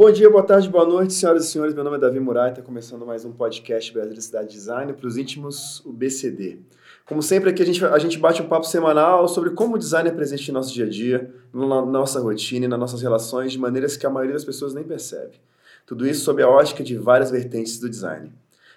[0.00, 1.74] Bom dia, boa tarde, boa noite, senhoras e senhores.
[1.74, 5.18] Meu nome é Davi Murai, está começando mais um podcast Brasileira Cidade Design para os
[5.18, 6.60] íntimos, o BCD.
[7.04, 10.08] Como sempre, aqui a gente, a gente bate um papo semanal sobre como o design
[10.08, 13.58] é presente em nosso dia a dia, na nossa rotina e nas nossas relações, de
[13.58, 15.38] maneiras que a maioria das pessoas nem percebe.
[15.84, 18.32] Tudo isso sob a ótica de várias vertentes do design.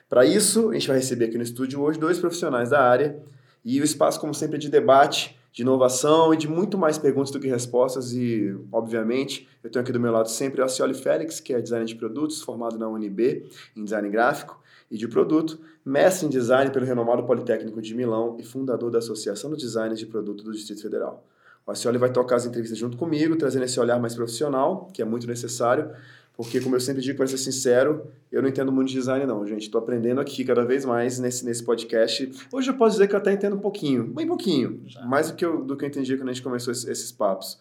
[0.10, 3.18] Para isso, a gente vai receber aqui no estúdio hoje dois profissionais da área
[3.64, 7.32] e o espaço, como sempre, é de debate, de inovação e de muito mais perguntas
[7.32, 8.12] do que respostas.
[8.12, 11.86] E, obviamente, eu tenho aqui do meu lado sempre o Acioli Félix, que é designer
[11.86, 13.46] de produtos, formado na UNB
[13.78, 18.44] em design gráfico e de produto, mestre em design pelo renomado Politécnico de Milão e
[18.44, 21.24] fundador da Associação dos Designers de Produto do Distrito Federal.
[21.66, 25.26] O vai tocar as entrevistas junto comigo, trazendo esse olhar mais profissional, que é muito
[25.26, 25.92] necessário,
[26.36, 29.46] porque, como eu sempre digo, para ser sincero, eu não entendo muito de design, não,
[29.46, 29.64] gente.
[29.64, 32.32] Estou aprendendo aqui cada vez mais nesse, nesse podcast.
[32.52, 35.06] Hoje eu posso dizer que eu até entendo um pouquinho, bem pouquinho, Já.
[35.06, 37.60] mais do que, eu, do que eu entendi quando a gente começou esses, esses papos.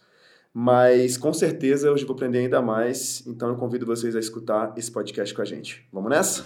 [0.54, 4.92] Mas com certeza hoje vou aprender ainda mais, então eu convido vocês a escutar esse
[4.92, 5.86] podcast com a gente.
[5.90, 6.44] Vamos nessa?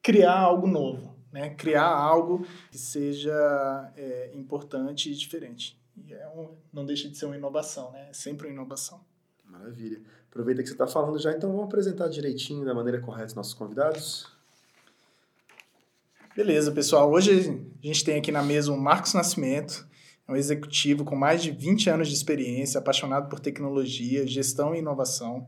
[0.00, 5.80] criar algo novo, né, criar algo que seja é, importante e diferente.
[5.96, 9.00] E é um, não deixa de ser uma inovação, né, é sempre uma inovação.
[9.44, 10.00] Maravilha.
[10.30, 13.54] Aproveita que você está falando já, então vamos apresentar direitinho, da maneira correta, os nossos
[13.54, 14.33] convidados.
[16.36, 17.12] Beleza, pessoal.
[17.12, 17.30] Hoje
[17.80, 19.86] a gente tem aqui na mesa o Marcos Nascimento,
[20.26, 24.80] é um executivo com mais de 20 anos de experiência, apaixonado por tecnologia, gestão e
[24.80, 25.46] inovação.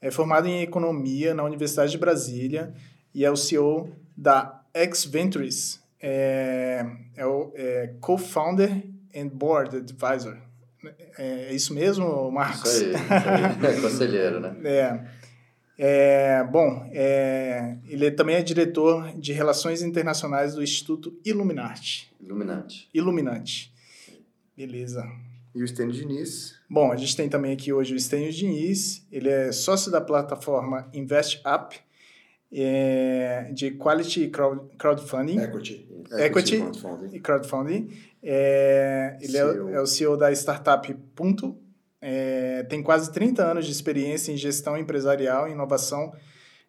[0.00, 2.74] É formado em economia na Universidade de Brasília
[3.14, 5.80] e é o CEO da X Ventures.
[6.02, 6.84] É,
[7.16, 8.82] é o é co-founder
[9.14, 10.36] and board advisor.
[11.16, 12.72] É, é isso mesmo, Marcos?
[12.72, 13.70] Isso aí, isso aí.
[13.78, 14.56] É conselheiro, né?
[14.64, 15.23] É.
[15.76, 22.12] É, bom, é, ele também é diretor de Relações Internacionais do Instituto Illuminati.
[22.20, 22.88] Illuminati.
[22.94, 23.72] Illuminati.
[24.56, 25.04] Beleza.
[25.54, 26.54] E o Stênio Diniz?
[26.68, 29.06] Bom, a gente tem também aqui hoje o Stênio Diniz.
[29.10, 31.76] Ele é sócio da plataforma Invest Up,
[32.52, 34.30] é, de Quality
[34.78, 35.38] Crowdfunding.
[35.38, 35.88] Equity.
[36.12, 37.90] Equity, Equity crowdfunding.
[38.22, 41.56] É, ele é, é, o CEO da startup Punto,
[42.06, 46.12] é, tem quase 30 anos de experiência em gestão empresarial e inovação,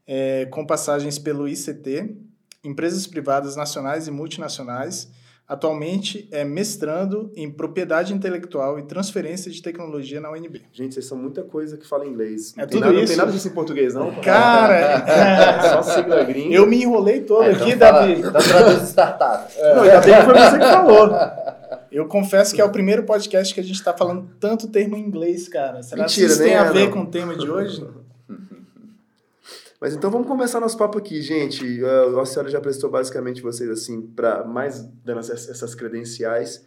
[0.07, 2.16] é, com passagens pelo ICT,
[2.63, 5.12] empresas privadas nacionais e multinacionais.
[5.47, 10.63] Atualmente é mestrando em propriedade intelectual e transferência de tecnologia na UNB.
[10.72, 12.56] Gente, vocês são muita coisa que fala inglês.
[12.56, 13.02] Não é tudo nada, isso.
[13.02, 14.16] Não tem nada disso em português, não?
[14.22, 14.73] Cara,
[15.06, 16.56] é, só sigla gringa.
[16.56, 18.13] Eu me enrolei todo é, aqui, então Davi.
[18.19, 19.53] Então traduz startup.
[19.56, 19.75] É.
[19.75, 21.09] Não, ainda bem que foi você que falou.
[21.91, 25.01] Eu confesso que é o primeiro podcast que a gente está falando tanto termo em
[25.01, 25.81] inglês, cara.
[25.84, 26.47] Será Mentira, que isso né?
[26.50, 26.91] tem a ver Não.
[26.91, 27.85] com o tema de hoje?
[29.79, 31.82] Mas então vamos começar nosso papo aqui, gente.
[31.84, 36.66] Uh, a senhora já apresentou basicamente vocês assim para mais dando essas, credenciais.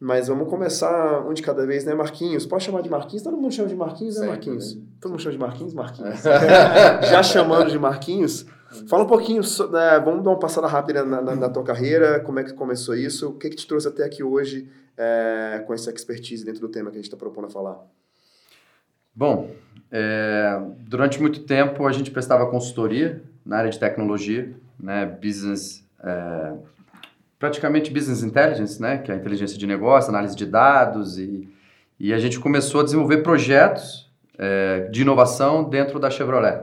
[0.00, 2.46] Mas vamos começar um de cada vez, né, Marquinhos?
[2.46, 3.22] Pode chamar de Marquinhos?
[3.22, 4.76] Todo mundo chama de Marquinhos, né, Sempre, Marquinhos?
[4.76, 4.82] né?
[5.00, 5.74] Todo mundo chama de Marquinhos?
[5.74, 6.20] Marquinhos.
[7.10, 8.46] já chamando de Marquinhos.
[8.88, 12.38] Fala um pouquinho, né, vamos dar uma passada rápida na, na- na tua carreira, como
[12.38, 15.90] é que começou isso, o que, que te trouxe até aqui hoje é, com essa
[15.90, 17.78] expertise dentro do tema que a gente está propondo a falar.
[19.14, 19.50] Bom,
[19.90, 26.52] é, durante muito tempo a gente prestava consultoria na área de tecnologia, né, business, é,
[27.38, 31.48] praticamente business intelligence, né, que é a inteligência de negócio, análise de dados e,
[31.98, 34.06] e a gente começou a desenvolver projetos
[34.92, 36.62] de inovação dentro da Chevrolet.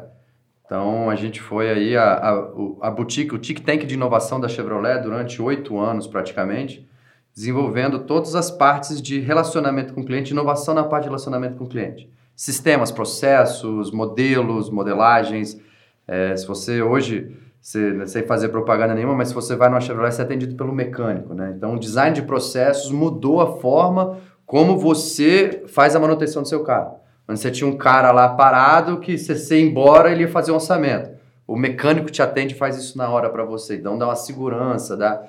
[0.66, 4.48] Então, a gente foi aí a, a, a boutique, o Tic Tank de inovação da
[4.48, 6.88] Chevrolet durante oito anos praticamente,
[7.36, 11.66] desenvolvendo todas as partes de relacionamento com o cliente, inovação na parte de relacionamento com
[11.66, 12.10] o cliente.
[12.36, 15.60] Sistemas, processos, modelos, modelagens.
[16.08, 19.82] É, se você hoje, você, não sei fazer propaganda nenhuma, mas se você vai numa
[19.82, 21.34] Chevrolet, você é atendido pelo mecânico.
[21.36, 21.54] Né?
[21.56, 26.64] Então, o design de processos mudou a forma como você faz a manutenção do seu
[26.64, 27.05] carro.
[27.26, 30.52] Quando você tinha um cara lá parado que se você ia embora, ele ia fazer
[30.52, 31.10] um orçamento.
[31.48, 33.76] O mecânico te atende e faz isso na hora para você.
[33.76, 35.24] Então dá uma segurança, dá.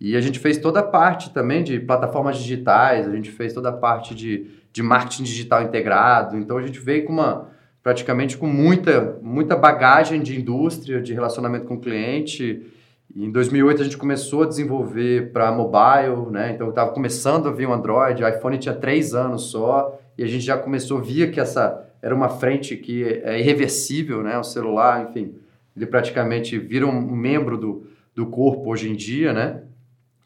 [0.00, 3.68] E a gente fez toda a parte também de plataformas digitais, a gente fez toda
[3.68, 6.36] a parte de, de marketing digital integrado.
[6.36, 7.48] Então a gente veio com uma
[7.82, 12.62] praticamente com muita muita bagagem de indústria, de relacionamento com o cliente.
[13.14, 16.52] E em 2008 a gente começou a desenvolver para mobile, né?
[16.52, 20.26] Então estava começando a vir o Android, o iPhone tinha três anos só e a
[20.26, 24.36] gente já começou, via que essa era uma frente que é irreversível, né?
[24.36, 25.36] O celular, enfim,
[25.76, 29.62] ele praticamente vira um membro do, do corpo hoje em dia, né?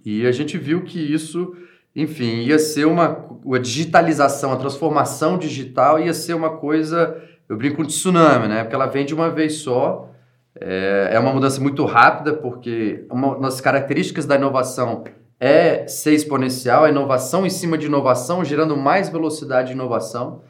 [0.03, 1.55] E a gente viu que isso,
[1.95, 7.83] enfim, ia ser uma a digitalização, a transformação digital ia ser uma coisa, eu brinco
[7.83, 8.63] de tsunami, né?
[8.63, 10.11] Porque ela vem de uma vez só,
[10.59, 15.05] é, é uma mudança muito rápida, porque uma das características da inovação
[15.45, 20.45] é ser exponencial, a inovação em cima de inovação, gerando mais velocidade de inovação.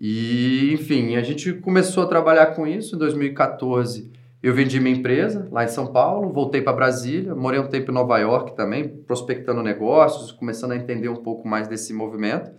[0.00, 4.12] E, enfim, a gente começou a trabalhar com isso em 2014.
[4.40, 7.94] Eu vendi minha empresa lá em São Paulo, voltei para Brasília, morei um tempo em
[7.94, 12.52] Nova York também, prospectando negócios, começando a entender um pouco mais desse movimento.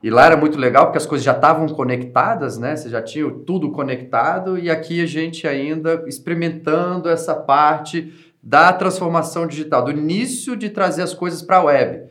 [0.00, 2.76] E lá era muito legal porque as coisas já estavam conectadas, né?
[2.76, 9.46] Você já tinha tudo conectado e aqui a gente ainda experimentando essa parte da transformação
[9.46, 12.10] digital, do início de trazer as coisas para a web.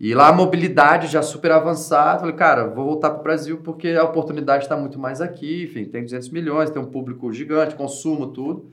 [0.00, 2.20] E lá a mobilidade já super avançada.
[2.20, 5.64] Falei, cara, vou voltar para o Brasil porque a oportunidade está muito mais aqui.
[5.64, 8.72] Enfim, tem 200 milhões, tem um público gigante, consumo, tudo.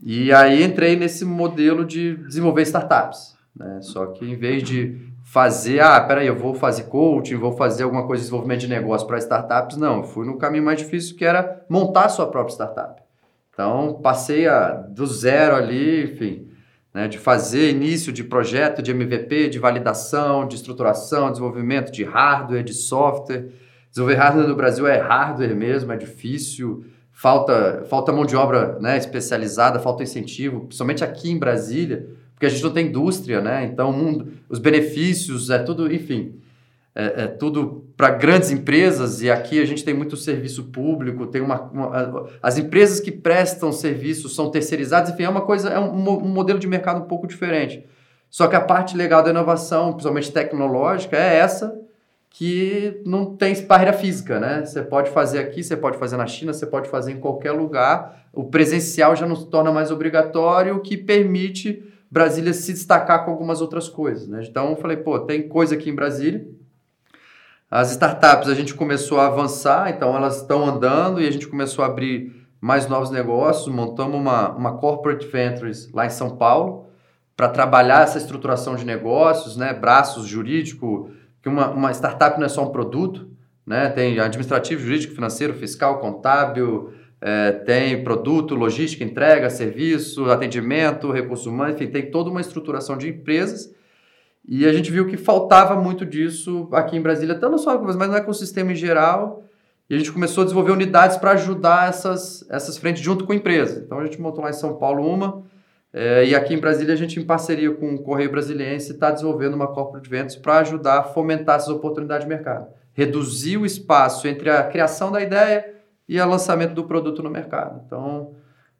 [0.00, 3.36] E aí entrei nesse modelo de desenvolver startups.
[3.56, 3.80] Né?
[3.82, 8.06] Só que em vez de fazer, ah, peraí, eu vou fazer coaching, vou fazer alguma
[8.06, 9.96] coisa de desenvolvimento de negócio para startups, não.
[9.96, 13.02] Eu fui no caminho mais difícil que era montar a sua própria startup.
[13.56, 16.46] Então, passei a, do zero ali, enfim,
[16.92, 22.62] né, de fazer início de projeto de MVP, de validação, de estruturação, desenvolvimento de hardware,
[22.62, 23.48] de software.
[23.88, 28.98] Desenvolver hardware no Brasil é hardware mesmo, é difícil, falta, falta mão de obra né,
[28.98, 33.64] especializada, falta incentivo, principalmente aqui em Brasília, porque a gente não tem indústria, né?
[33.64, 36.42] Então, mundo, os benefícios, é tudo, enfim
[36.96, 41.42] é, é tudo para grandes empresas e aqui a gente tem muito serviço público, tem
[41.42, 45.92] uma, uma, as empresas que prestam serviço são terceirizadas, enfim, é uma coisa, é um,
[45.92, 47.84] um, modelo de mercado um pouco diferente.
[48.30, 51.78] Só que a parte legal da inovação, principalmente tecnológica, é essa
[52.30, 54.64] que não tem barreira física, né?
[54.64, 58.26] Você pode fazer aqui, você pode fazer na China, você pode fazer em qualquer lugar.
[58.32, 63.30] O presencial já não se torna mais obrigatório, o que permite Brasília se destacar com
[63.30, 64.44] algumas outras coisas, né?
[64.48, 66.46] Então eu falei, pô, tem coisa aqui em Brasília,
[67.78, 71.84] as startups a gente começou a avançar, então elas estão andando e a gente começou
[71.84, 73.68] a abrir mais novos negócios.
[73.68, 76.86] Montamos uma, uma Corporate Ventures lá em São Paulo
[77.36, 79.74] para trabalhar essa estruturação de negócios, né?
[79.74, 81.10] braços jurídico,
[81.42, 83.28] que uma, uma startup não é só um produto,
[83.66, 83.90] né?
[83.90, 91.74] tem administrativo, jurídico, financeiro, fiscal, contábil, é, tem produto, logística, entrega, serviço, atendimento, recursos humanos,
[91.74, 93.70] enfim, tem toda uma estruturação de empresas
[94.48, 98.16] e a gente viu que faltava muito disso aqui em Brasília, tanto só mas no
[98.16, 99.42] ecossistema em geral.
[99.88, 103.36] E a gente começou a desenvolver unidades para ajudar essas, essas frentes junto com a
[103.36, 103.82] empresa.
[103.84, 105.44] Então a gente montou lá em São Paulo uma,
[105.92, 109.54] é, e aqui em Brasília a gente, em parceria com o Correio Brasiliense, está desenvolvendo
[109.54, 112.66] uma corporate venture para ajudar a fomentar essas oportunidades de mercado.
[112.92, 115.74] Reduzir o espaço entre a criação da ideia
[116.08, 117.82] e o lançamento do produto no mercado.
[117.86, 118.34] Então,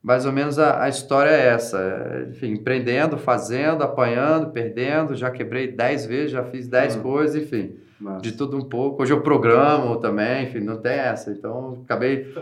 [0.06, 1.80] mais ou menos a, a história é essa.
[1.80, 5.16] É, enfim, empreendendo, fazendo, apanhando, perdendo.
[5.16, 7.02] Já quebrei 10 vezes, já fiz 10 uhum.
[7.02, 7.74] coisas, enfim.
[8.00, 8.20] Nossa.
[8.20, 9.02] De tudo um pouco.
[9.02, 11.32] Hoje eu programo também, enfim, não tem essa.
[11.32, 12.32] Então, acabei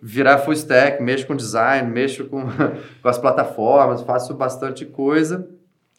[0.00, 2.44] virar full stack, mexo com design, mexo com,
[3.02, 5.46] com as plataformas, faço bastante coisa.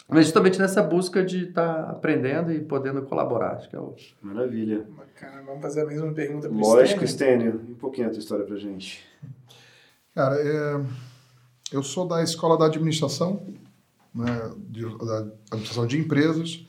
[0.09, 3.93] Mas justamente nessa busca de estar tá aprendendo e podendo colaborar, acho que é o...
[4.19, 4.83] Maravilha.
[4.97, 5.43] Bacana.
[5.45, 7.61] Vamos fazer a mesma pergunta para o Lógico, Stênio.
[7.69, 9.12] Um pouquinho a tua história para gente.
[10.13, 10.79] Cara, é,
[11.71, 13.41] eu sou da escola da administração,
[14.13, 16.63] né, de, da administração de empresas,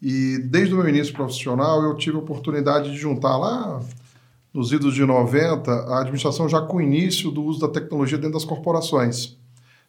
[0.00, 3.80] e desde o meu início profissional eu tive a oportunidade de juntar lá
[4.52, 8.34] nos idos de 90 a administração já com o início do uso da tecnologia dentro
[8.34, 9.38] das corporações.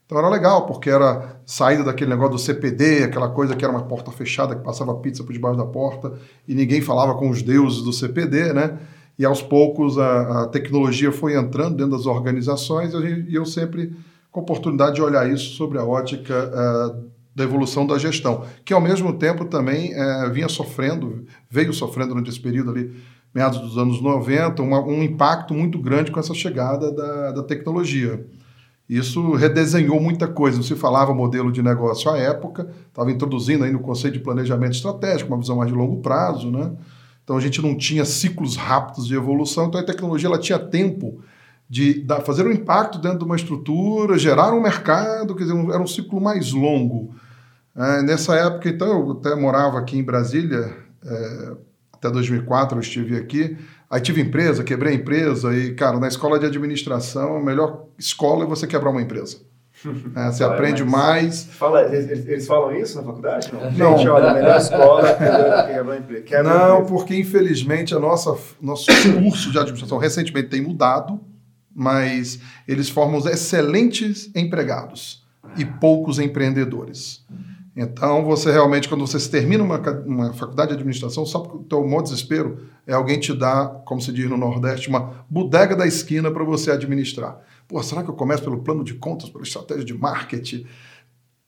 [0.05, 3.83] Então era legal, porque era saída daquele negócio do CPD, aquela coisa que era uma
[3.83, 6.13] porta fechada, que passava pizza por debaixo da porta
[6.47, 8.79] e ninguém falava com os deuses do CPD, né?
[9.17, 13.95] E aos poucos a, a tecnologia foi entrando dentro das organizações e eu sempre
[14.31, 18.73] com a oportunidade de olhar isso sobre a ótica uh, da evolução da gestão, que
[18.73, 22.91] ao mesmo tempo também uh, vinha sofrendo, veio sofrendo durante esse período ali,
[23.33, 28.25] meados dos anos 90, uma, um impacto muito grande com essa chegada da, da tecnologia.
[28.87, 30.57] Isso redesenhou muita coisa.
[30.57, 34.73] Não se falava modelo de negócio à época, estava introduzindo aí no conceito de planejamento
[34.73, 36.71] estratégico, uma visão mais de longo prazo, né?
[37.23, 41.21] Então a gente não tinha ciclos rápidos de evolução, então a tecnologia ela tinha tempo
[41.69, 45.71] de dar, fazer um impacto dentro de uma estrutura, gerar um mercado, quer dizer, um,
[45.71, 47.15] era um ciclo mais longo.
[47.75, 51.51] É, nessa época, então, eu até morava aqui em Brasília, é,
[51.91, 53.57] até 2004 eu estive aqui,
[53.89, 58.43] aí tive empresa, quebrei a empresa, e, cara, na escola de administração, a melhor escola
[58.43, 59.37] é você quebrar uma empresa.
[60.15, 61.43] É, você aprende mais.
[61.43, 63.51] Fala, eles, eles, falam isso na faculdade?
[63.53, 63.71] Não.
[63.71, 63.97] não.
[63.97, 66.21] Gente, olha, a melhor escola é.
[66.21, 68.85] Quebra não, porque infelizmente a nossa nosso
[69.21, 71.19] curso de administração recentemente tem mudado,
[71.75, 75.23] mas eles formam excelentes empregados
[75.57, 77.23] e poucos empreendedores.
[77.75, 81.83] Então, você realmente, quando você termina uma, uma faculdade de administração, só porque o teu
[81.83, 86.29] maior desespero é alguém te dar, como se diz no Nordeste, uma bodega da esquina
[86.29, 87.39] para você administrar.
[87.73, 90.63] Pô, será que eu começo pelo plano de contas, pela estratégia de marketing,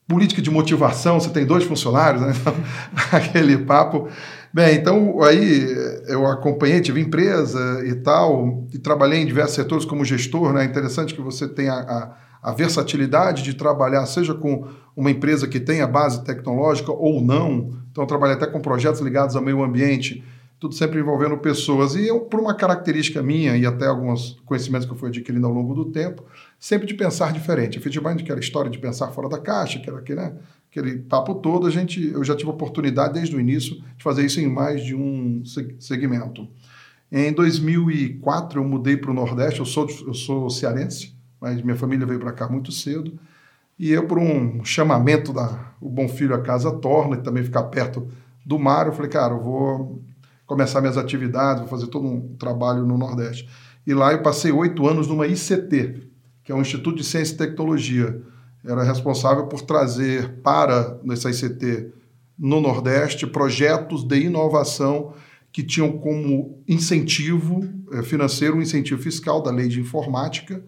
[0.08, 1.20] política de motivação?
[1.20, 2.34] Você tem dois funcionários, né?
[2.36, 2.55] Então,
[3.13, 4.10] aquele papo.
[4.51, 5.67] Bem, então aí
[6.08, 10.63] eu acompanhei, tive empresa e tal, e trabalhei em diversos setores como gestor, né?
[10.63, 15.60] É interessante que você tenha a, a versatilidade de trabalhar, seja com uma empresa que
[15.60, 17.70] tenha base tecnológica ou não.
[17.91, 20.24] Então, eu trabalhei até com projetos ligados ao meio ambiente
[20.60, 21.96] tudo sempre envolvendo pessoas.
[21.96, 25.54] E eu, por uma característica minha e até alguns conhecimentos que eu fui adquirindo ao
[25.54, 26.24] longo do tempo,
[26.60, 27.78] sempre de pensar diferente.
[27.78, 30.34] Efetivamente, aquela história de pensar fora da caixa, que era aquele, né,
[30.70, 34.40] aquele papo todo, a gente, eu já tive oportunidade desde o início de fazer isso
[34.40, 35.44] em mais de um
[35.80, 36.48] segmento.
[37.12, 42.06] Em 2004, eu mudei para o Nordeste, eu sou, eu sou cearense, mas minha família
[42.06, 43.18] veio para cá muito cedo.
[43.78, 47.64] E eu, por um chamamento da O Bom Filho a Casa Torna, e também ficar
[47.64, 48.08] perto
[48.46, 50.02] do mar, eu falei, cara, eu vou
[50.46, 53.50] começar minhas atividades, vou fazer todo um trabalho no Nordeste.
[53.86, 56.02] E lá eu passei oito anos numa ICT,
[56.44, 58.22] que é um Instituto de Ciência e Tecnologia.
[58.64, 61.92] Era responsável por trazer para nessa ICT
[62.38, 65.14] no Nordeste projetos de inovação
[65.52, 70.62] que tinham como incentivo eh, financeiro um incentivo fiscal da lei de informática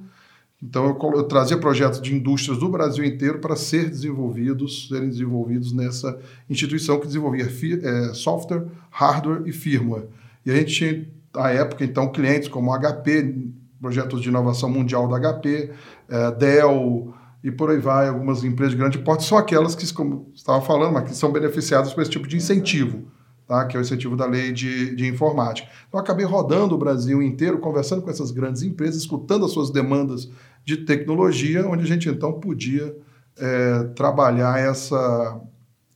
[0.61, 5.71] então, eu, eu, trazia projetos de indústrias do Brasil inteiro para ser desenvolvidos, serem desenvolvidos
[5.71, 10.07] nessa instituição que desenvolvia é, software, hardware e firmware.
[10.43, 13.35] E a gente tinha, à época, então, clientes como HP,
[13.79, 15.69] projetos de inovação mundial da HP,
[16.09, 20.31] é, Dell e por aí vai, algumas empresas de grande porte, são aquelas que, como
[20.33, 23.05] estava falando, mas que são beneficiadas por esse tipo de incentivo
[23.47, 23.65] tá?
[23.65, 25.69] que é o incentivo da lei de, de informática.
[25.87, 30.29] Então, acabei rodando o Brasil inteiro, conversando com essas grandes empresas, escutando as suas demandas
[30.65, 32.95] de tecnologia, onde a gente então podia
[33.37, 35.41] é, trabalhar essa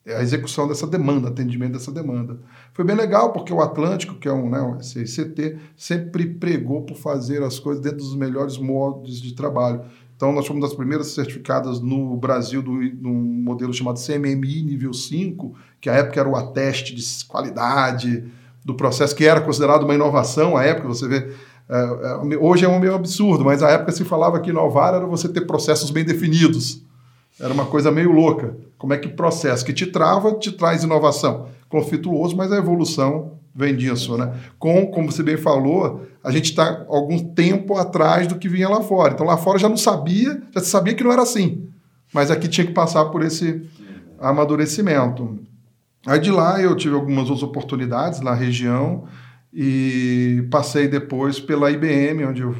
[0.07, 2.39] a execução dessa demanda, atendimento dessa demanda.
[2.73, 6.97] Foi bem legal, porque o Atlântico, que é um, né, um CICT, sempre pregou por
[6.97, 9.81] fazer as coisas dentro dos melhores modos de trabalho.
[10.21, 15.55] Então, nós fomos das primeiras certificadas no Brasil do, num modelo chamado CMMI nível 5,
[15.81, 18.25] que à época era o ateste de qualidade
[18.63, 21.33] do processo, que era considerado uma inovação à época, você vê.
[21.67, 25.07] É, é, hoje é um meio absurdo, mas à época se falava que inovar era
[25.07, 26.83] você ter processos bem definidos.
[27.39, 28.55] Era uma coisa meio louca.
[28.77, 31.47] Como é que processo que te trava te traz inovação?
[31.67, 34.33] Conflituoso, mas a evolução vem disso, né?
[34.57, 38.81] Com, como você bem falou, a gente está algum tempo atrás do que vinha lá
[38.81, 39.13] fora.
[39.13, 41.67] Então lá fora já não sabia, já sabia que não era assim,
[42.13, 43.61] mas aqui tinha que passar por esse
[44.19, 45.39] amadurecimento.
[46.05, 49.05] Aí de lá eu tive algumas outras oportunidades na região
[49.53, 52.55] e passei depois pela IBM, onde eu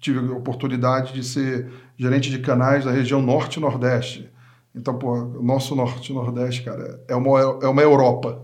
[0.00, 4.30] tive a oportunidade de ser gerente de canais da região Norte Nordeste.
[4.74, 8.42] Então, pô, o nosso Norte Nordeste, cara, é uma, é uma Europa.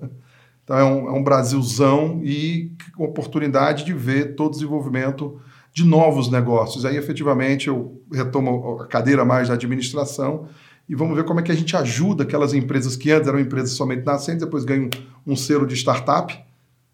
[0.70, 5.40] Então é um, é um Brasilzão e oportunidade de ver todo o desenvolvimento
[5.72, 6.84] de novos negócios.
[6.84, 10.46] Aí, efetivamente, eu retomo a cadeira mais da administração
[10.88, 13.72] e vamos ver como é que a gente ajuda aquelas empresas que antes eram empresas
[13.72, 14.88] somente nascentes, depois ganham
[15.26, 16.40] um selo de startup.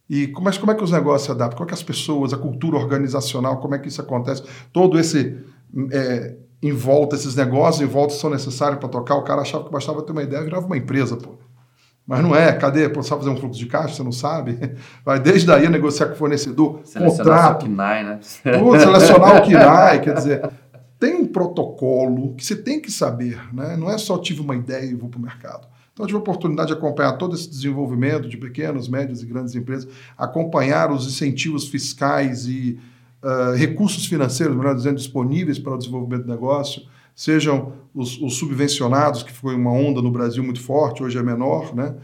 [0.09, 1.59] E como é, como é que os negócios se adaptam?
[1.59, 4.43] Como é que as pessoas, a cultura organizacional, como é que isso acontece?
[4.73, 5.37] Todo esse
[5.93, 9.17] é, em volta, esses negócios em volta são necessários para tocar.
[9.17, 11.35] O cara achava que bastava ter uma ideia, virava uma empresa, pô.
[12.07, 12.89] Mas não é, cadê?
[12.89, 13.97] Pô, sabe fazer um fluxo de caixa?
[13.97, 14.77] Você não sabe?
[15.05, 17.63] Vai desde aí negociar com o fornecedor, selecionar contrato.
[17.63, 18.21] O KINAI, né?
[18.43, 20.51] Tudo, selecionar o KINAI, quer dizer,
[21.01, 23.77] tem um protocolo que você tem que saber, né?
[23.77, 25.67] Não é só tive uma ideia e vou para o mercado.
[25.93, 29.55] Então, eu tive a oportunidade de acompanhar todo esse desenvolvimento de pequenas, médias e grandes
[29.55, 32.79] empresas, acompanhar os incentivos fiscais e
[33.23, 36.83] uh, recursos financeiros, melhor dizendo, disponíveis para o desenvolvimento do negócio,
[37.17, 41.75] sejam os, os, subvencionados, que foi uma onda no Brasil muito forte, hoje é menor,
[41.75, 41.97] né?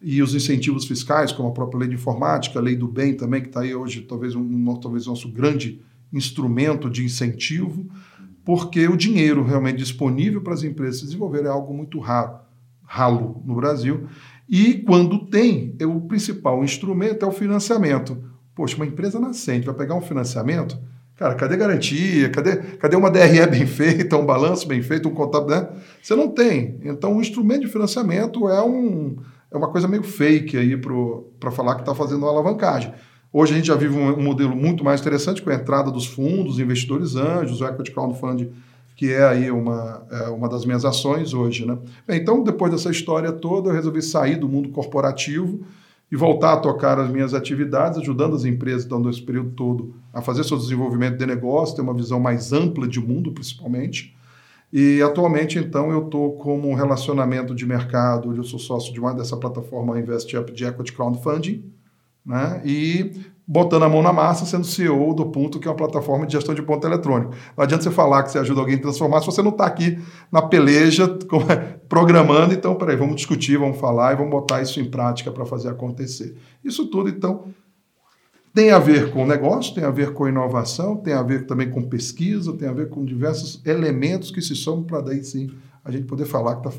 [0.00, 3.42] e os incentivos fiscais, como a própria lei de informática, a lei do bem também,
[3.42, 7.86] que está aí hoje, talvez, um, talvez nosso grande instrumento de incentivo,
[8.44, 12.38] porque o dinheiro realmente disponível para as empresas se desenvolver é algo muito raro,
[12.82, 14.06] ralo no Brasil.
[14.48, 18.16] E quando tem, é o principal instrumento é o financiamento.
[18.54, 20.78] Poxa, uma empresa nascente vai pegar um financiamento,
[21.20, 22.30] cara, cadê garantia?
[22.30, 25.68] Cadê, cadê uma DRE bem feita, um balanço bem feito, um contábil, né?
[26.02, 26.80] Você não tem.
[26.82, 29.16] Então, o instrumento de financiamento é um
[29.52, 30.80] é uma coisa meio fake aí
[31.38, 32.94] para falar que está fazendo uma alavancagem.
[33.32, 36.06] Hoje a gente já vive um, um, modelo muito mais interessante com a entrada dos
[36.06, 38.52] fundos, investidores anjos, o Equity Crowdfunding,
[38.94, 41.66] que é aí uma, é uma das minhas ações hoje.
[41.66, 41.76] Né?
[42.06, 45.60] Bem, então, depois dessa história toda, eu resolvi sair do mundo corporativo
[46.10, 50.20] e voltar a tocar as minhas atividades, ajudando as empresas, dando esse período todo, a
[50.20, 54.16] fazer seu desenvolvimento de negócio, ter uma visão mais ampla de mundo, principalmente.
[54.72, 59.36] E atualmente, então, eu estou como relacionamento de mercado, eu sou sócio de uma dessa
[59.36, 61.64] plataforma InvestUp de Equity Crowdfunding,
[62.24, 62.60] né?
[62.64, 63.12] e
[63.52, 66.54] botando a mão na massa, sendo CEO do Ponto, que é uma plataforma de gestão
[66.54, 67.34] de ponto eletrônico.
[67.56, 69.98] Não adianta você falar que você ajuda alguém a transformar se você não está aqui
[70.30, 71.18] na peleja
[71.50, 71.56] é,
[71.88, 72.54] programando.
[72.54, 76.36] Então, peraí, vamos discutir, vamos falar e vamos botar isso em prática para fazer acontecer.
[76.64, 77.46] Isso tudo, então,
[78.54, 81.82] tem a ver com negócio, tem a ver com inovação, tem a ver também com
[81.82, 85.50] pesquisa, tem a ver com diversos elementos que se somam para daí sim
[85.84, 86.70] a gente poder falar que tá,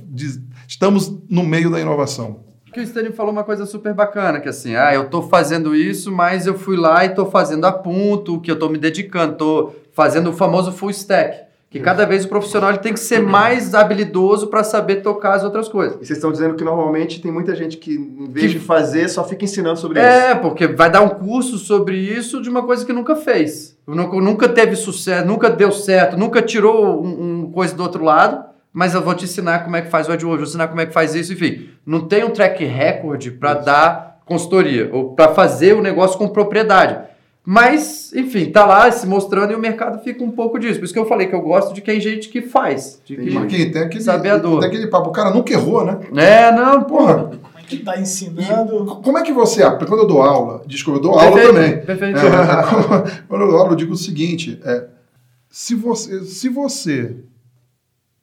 [0.66, 2.51] estamos no meio da inovação.
[2.74, 6.12] Que o Stanley falou uma coisa super bacana, que assim, ah, eu estou fazendo isso,
[6.12, 9.76] mas eu fui lá e estou fazendo a ponto, que eu estou me dedicando, estou
[9.92, 11.52] fazendo o famoso full stack.
[11.70, 15.44] Que cada vez o profissional ele tem que ser mais habilidoso para saber tocar as
[15.46, 15.96] outras coisas.
[16.02, 18.60] E vocês estão dizendo que normalmente tem muita gente que, em vez que...
[18.60, 20.26] de fazer, só fica ensinando sobre é, isso.
[20.28, 23.78] É, porque vai dar um curso sobre isso de uma coisa que nunca fez.
[23.88, 28.94] Nunca teve sucesso, nunca deu certo, nunca tirou um, um coisa do outro lado, mas
[28.94, 30.94] eu vou te ensinar como é que faz o AdWords, vou ensinar como é que
[30.94, 31.70] faz isso, enfim.
[31.86, 37.12] Não tem um track record para dar consultoria ou para fazer o negócio com propriedade.
[37.44, 40.78] Mas, enfim, tá lá se mostrando e o mercado fica um pouco disso.
[40.78, 43.02] Por isso que eu falei que eu gosto de quem gente que faz.
[43.04, 44.60] De que Aqui, tem aquele, saber a dor.
[44.60, 46.00] Tem aquele papo, o cara nunca errou, né?
[46.16, 47.32] É, não, porra.
[47.42, 49.00] Como é que tá ensinando?
[49.00, 49.88] E como é que você aprende?
[49.88, 51.86] Quando eu dou aula, desculpa, eu dou perfeito, aula também.
[51.86, 52.20] Perfeito.
[52.20, 54.86] É, quando eu dou aula, eu digo o seguinte: é,
[55.50, 57.16] se você, se você,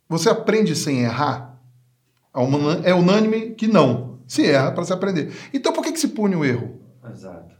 [0.08, 1.60] você aprende sem errar,
[2.84, 4.18] é unânime que não.
[4.26, 5.32] Se erra para se aprender.
[5.52, 6.80] Então por que, que se pune o erro?
[7.10, 7.56] Exato.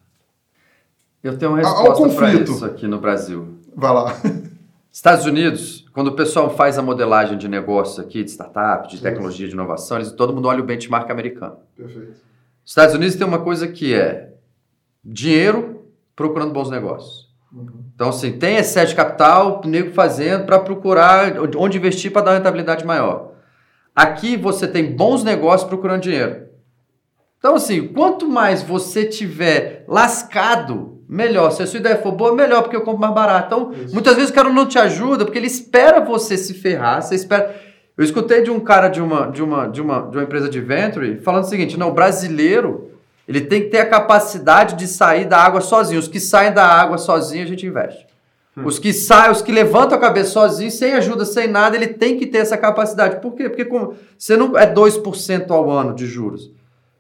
[1.23, 3.59] Eu tenho uma resposta para isso aqui no Brasil.
[3.75, 4.15] Vai lá.
[4.93, 9.47] Estados Unidos, quando o pessoal faz a modelagem de negócio aqui, de startup, de tecnologia,
[9.47, 11.59] de inovação, eles, todo mundo olha o benchmark americano.
[11.77, 12.21] Perfeito.
[12.65, 14.35] Estados Unidos tem uma coisa que é
[15.05, 17.29] dinheiro procurando bons negócios.
[17.53, 17.85] Uhum.
[17.99, 22.35] Então, assim, tem excesso de capital, o nego fazendo para procurar onde investir para dar
[22.35, 23.33] rentabilidade maior.
[23.93, 26.45] Aqui você tem bons negócios procurando dinheiro.
[27.41, 31.51] Então, assim, quanto mais você tiver lascado melhor.
[31.51, 33.47] Se a sua ideia for boa, melhor, porque eu compro mais barato.
[33.47, 33.93] Então, Isso.
[33.93, 37.53] muitas vezes o cara não te ajuda, porque ele espera você se ferrar, você espera.
[37.97, 40.61] Eu escutei de um cara de uma, de uma, de uma, de uma empresa de
[40.61, 42.93] venture falando o seguinte: não, brasileiro
[43.29, 46.01] ele tem que ter a capacidade de sair da água sozinho.
[46.01, 48.07] Os que saem da água sozinho, a gente investe.
[48.57, 48.63] Hum.
[48.65, 52.17] Os que saem, os que levantam a cabeça sozinho, sem ajuda, sem nada, ele tem
[52.17, 53.21] que ter essa capacidade.
[53.21, 53.51] Por quê?
[53.51, 56.51] Porque como, você não é 2% ao ano de juros.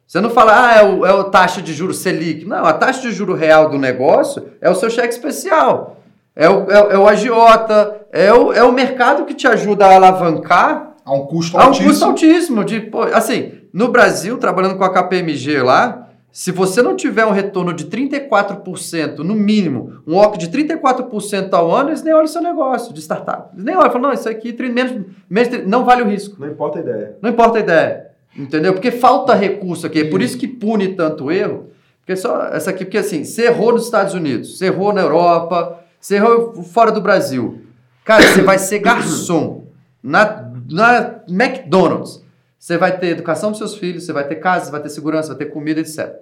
[0.06, 2.44] Você não fala, ah, é o, é o taxa de juros Selic.
[2.44, 5.96] Não, a taxa de juro real do negócio é o seu cheque especial.
[6.36, 9.94] É o, é, é o agiota, é o, é o mercado que te ajuda a
[9.94, 10.94] alavancar.
[11.04, 11.86] A um custo altíssimo.
[11.86, 12.64] A um custo altíssimo.
[12.64, 17.30] De, pô, assim, no Brasil, trabalhando com a KPMG lá, se você não tiver um
[17.30, 22.28] retorno de 34%, no mínimo, um OP de 34% ao ano, eles nem olham o
[22.28, 23.50] seu negócio de startup.
[23.54, 26.36] Eles nem olham, falam, não, isso aqui menos, menos, não vale o risco.
[26.38, 27.16] Não importa a ideia.
[27.22, 28.08] Não importa a ideia.
[28.36, 28.72] Entendeu?
[28.72, 30.00] Porque falta recurso aqui.
[30.00, 31.70] É por isso que pune tanto erro.
[32.00, 35.80] Porque só essa aqui, porque assim, você errou nos Estados Unidos, você errou na Europa,
[36.00, 37.62] você errou fora do Brasil.
[38.04, 39.66] Cara, você vai ser garçom
[40.02, 42.22] na, na McDonald's.
[42.58, 45.38] Você vai ter educação para seus filhos, você vai ter casa, vai ter segurança, vai
[45.38, 46.12] ter comida, etc.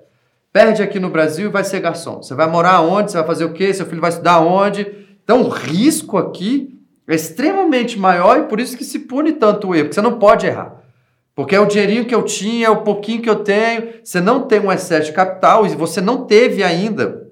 [0.52, 2.22] Perde aqui no Brasil e vai ser garçom.
[2.22, 3.10] Você vai morar onde?
[3.10, 3.72] Você vai fazer o quê?
[3.72, 4.86] Seu filho vai estudar onde?
[5.24, 9.74] Então, o risco aqui é extremamente maior e por isso que se pune tanto o
[9.74, 10.82] erro, porque você não pode errar.
[11.34, 13.94] Porque é o dinheirinho que eu tinha, é o pouquinho que eu tenho.
[14.02, 17.26] Você não tem um excesso de capital e você não teve ainda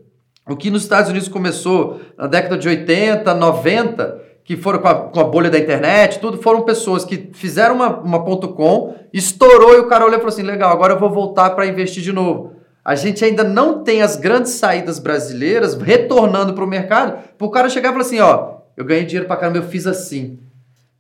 [0.47, 4.95] o que nos Estados Unidos começou na década de 80, 90, que foram com a,
[4.95, 9.75] com a bolha da internet, tudo, foram pessoas que fizeram uma, uma ponto .com, estourou
[9.75, 12.13] e o cara olhou e falou assim, legal, agora eu vou voltar para investir de
[12.13, 12.53] novo.
[12.85, 17.51] A gente ainda não tem as grandes saídas brasileiras retornando para o mercado, para o
[17.51, 20.39] cara chegar e falar assim, ó, eu ganhei dinheiro para caramba, eu fiz assim.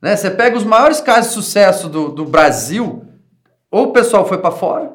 [0.01, 0.17] Né?
[0.17, 3.05] Você pega os maiores casos de sucesso do, do Brasil,
[3.71, 4.91] ou o pessoal foi para fora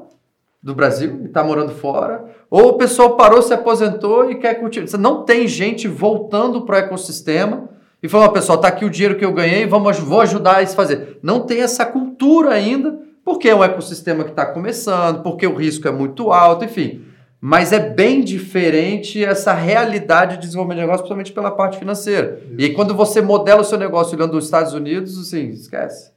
[0.61, 4.87] do Brasil e está morando fora, ou o pessoal parou, se aposentou e quer continuar.
[4.87, 7.69] Você não tem gente voltando para o ecossistema
[8.01, 10.75] e falando, pessoal, tá aqui o dinheiro que eu ganhei, vamos, vou ajudar a isso
[10.75, 11.19] fazer.
[11.21, 15.87] Não tem essa cultura ainda, porque é um ecossistema que está começando, porque o risco
[15.87, 17.03] é muito alto, enfim.
[17.41, 22.41] Mas é bem diferente essa realidade de desenvolvimento de negócio, principalmente pela parte financeira.
[22.45, 22.55] Isso.
[22.57, 26.11] E quando você modela o seu negócio olhando os Estados Unidos, assim, esquece.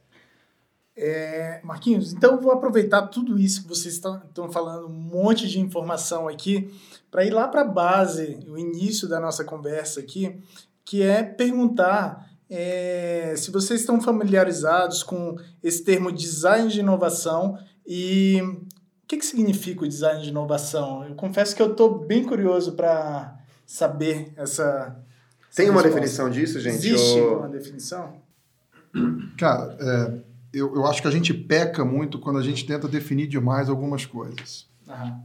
[0.95, 6.27] É, Marquinhos, então vou aproveitar tudo isso que vocês estão falando, um monte de informação
[6.27, 6.71] aqui,
[7.09, 10.37] para ir lá para a base, o início da nossa conversa aqui,
[10.85, 18.41] que é perguntar é, se vocês estão familiarizados com esse termo design de inovação e
[18.41, 21.03] o que, que significa o design de inovação?
[21.03, 24.95] Eu confesso que eu estou bem curioso para saber essa.
[25.55, 26.75] Tem uma definição disso, gente?
[26.75, 27.39] Existe ou...
[27.39, 28.21] uma definição?
[29.37, 30.19] Cara, é,
[30.53, 34.05] eu, eu acho que a gente peca muito quando a gente tenta definir demais algumas
[34.05, 34.67] coisas.
[34.87, 35.21] Aham.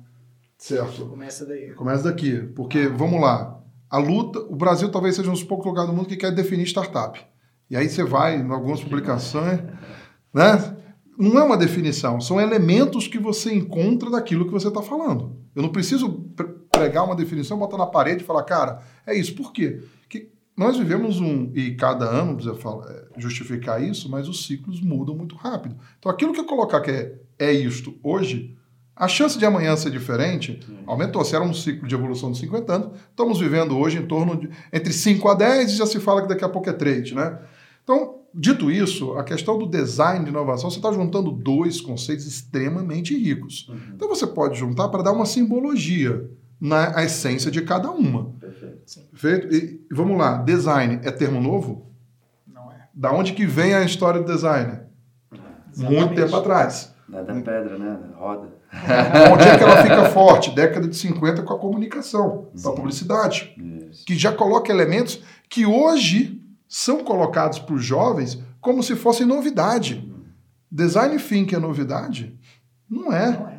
[0.56, 1.06] Certo.
[1.06, 1.72] Começa daí.
[1.74, 2.40] Começa daqui.
[2.56, 3.57] Porque, vamos lá,
[3.90, 6.66] a luta, o Brasil talvez seja um dos poucos lugares do mundo que quer definir
[6.66, 7.18] startup.
[7.70, 9.60] E aí você vai em algumas publicações,
[10.32, 10.76] né?
[11.18, 15.36] Não é uma definição, são elementos que você encontra daquilo que você está falando.
[15.54, 16.08] Eu não preciso
[16.70, 19.34] pregar uma definição, botar na parede e falar, cara, é isso.
[19.34, 19.82] Por quê?
[20.08, 25.16] Que nós vivemos um, e cada ano precisa é, justificar isso, mas os ciclos mudam
[25.16, 25.76] muito rápido.
[25.98, 28.56] Então aquilo que eu colocar que é, é isto hoje,
[28.98, 31.24] a chance de amanhã ser diferente aumentou.
[31.24, 34.50] Se era um ciclo de evolução de 50 anos, estamos vivendo hoje em torno de
[34.72, 37.38] entre 5 a 10 e já se fala que daqui a pouco é 3, né?
[37.84, 43.16] Então, dito isso, a questão do design de inovação, você está juntando dois conceitos extremamente
[43.16, 43.68] ricos.
[43.68, 43.78] Uhum.
[43.94, 46.28] Então você pode juntar para dar uma simbologia
[46.60, 48.32] na essência de cada uma.
[48.40, 48.82] Perfeito.
[49.12, 49.54] Perfeito?
[49.54, 51.86] E vamos lá, design é termo novo?
[52.44, 52.88] Não é.
[52.92, 54.80] Da onde que vem a história do design?
[55.72, 56.00] Exatamente.
[56.00, 56.92] Muito tempo atrás.
[57.08, 57.96] Da, da pedra, né?
[58.02, 58.57] Da roda.
[59.32, 60.50] Onde é que ela fica forte?
[60.50, 63.54] Década de 50 com a comunicação, com a publicidade.
[63.90, 64.04] Isso.
[64.04, 70.12] Que já coloca elementos que hoje são colocados para os jovens como se fossem novidade.
[70.70, 72.38] Design thinking é novidade?
[72.88, 73.30] Não é.
[73.30, 73.58] Não é.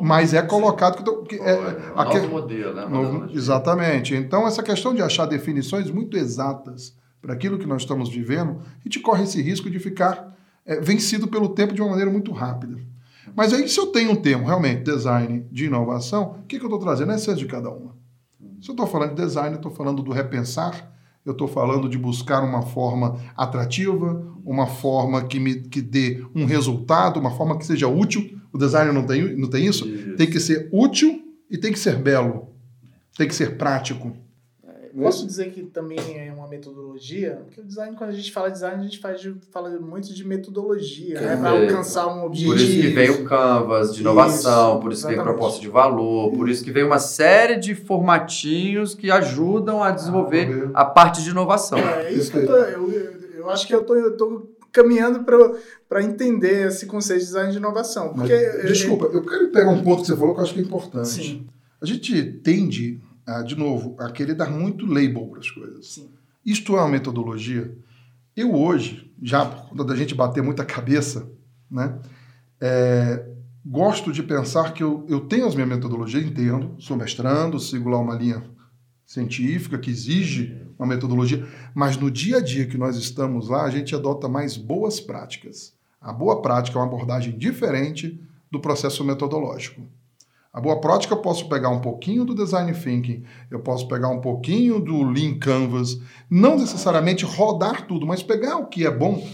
[0.00, 2.86] Mas é colocado que, é, é, novo modelo, né?
[2.86, 4.14] Novo, exatamente.
[4.16, 8.82] Então essa questão de achar definições muito exatas para aquilo que nós estamos vivendo, a
[8.84, 12.76] gente corre esse risco de ficar é, vencido pelo tempo de uma maneira muito rápida.
[13.36, 16.68] Mas aí, se eu tenho um termo, realmente, design de inovação, o que, que eu
[16.68, 17.10] estou trazendo?
[17.10, 17.96] É a essência de cada uma.
[18.60, 20.92] Se eu estou falando de design, eu estou falando do repensar,
[21.24, 26.44] eu estou falando de buscar uma forma atrativa, uma forma que me que dê um
[26.44, 28.38] resultado, uma forma que seja útil.
[28.52, 29.88] O design não tem, não tem isso?
[29.88, 30.16] isso.
[30.16, 32.48] Tem que ser útil e tem que ser belo.
[33.16, 34.16] Tem que ser prático.
[35.02, 37.42] Posso dizer que também é uma metodologia?
[37.44, 40.24] Porque o design, quando a gente fala design, a gente faz de, fala muito de
[40.24, 41.36] metodologia, né?
[41.36, 42.52] Para alcançar um objetivo.
[42.52, 45.18] Por isso que vem o Canvas de inovação, isso, por isso exatamente.
[45.18, 49.82] que vem proposta de valor, por isso que vem uma série de formatinhos que ajudam
[49.82, 51.78] a desenvolver ah, a parte de inovação.
[51.78, 55.24] É, é isso que eu, tô, eu, eu acho que eu tô, eu tô caminhando
[55.88, 58.12] para entender esse conceito de design de inovação.
[58.12, 60.60] Porque, Mas, desculpa, eu quero pegar um ponto que você falou que eu acho que
[60.60, 61.08] é importante.
[61.08, 61.46] Sim.
[61.80, 65.86] A gente tende ah, de novo, a querer dar muito label para as coisas.
[65.86, 66.08] Sim.
[66.44, 67.74] Isto é uma metodologia.
[68.36, 71.30] Eu hoje, já por conta da gente bater muita cabeça,
[71.70, 71.98] né,
[72.60, 73.24] é,
[73.64, 77.98] gosto de pensar que eu, eu tenho as minhas metodologias, entendo, sou mestrando, sigo lá
[77.98, 78.44] uma linha
[79.06, 83.70] científica que exige uma metodologia, mas no dia a dia que nós estamos lá, a
[83.70, 85.72] gente adota mais boas práticas.
[86.00, 89.82] A boa prática é uma abordagem diferente do processo metodológico.
[90.54, 94.20] A boa prática eu posso pegar um pouquinho do design thinking, eu posso pegar um
[94.20, 95.98] pouquinho do Lean Canvas,
[96.30, 99.26] não necessariamente rodar tudo, mas pegar o que é bom,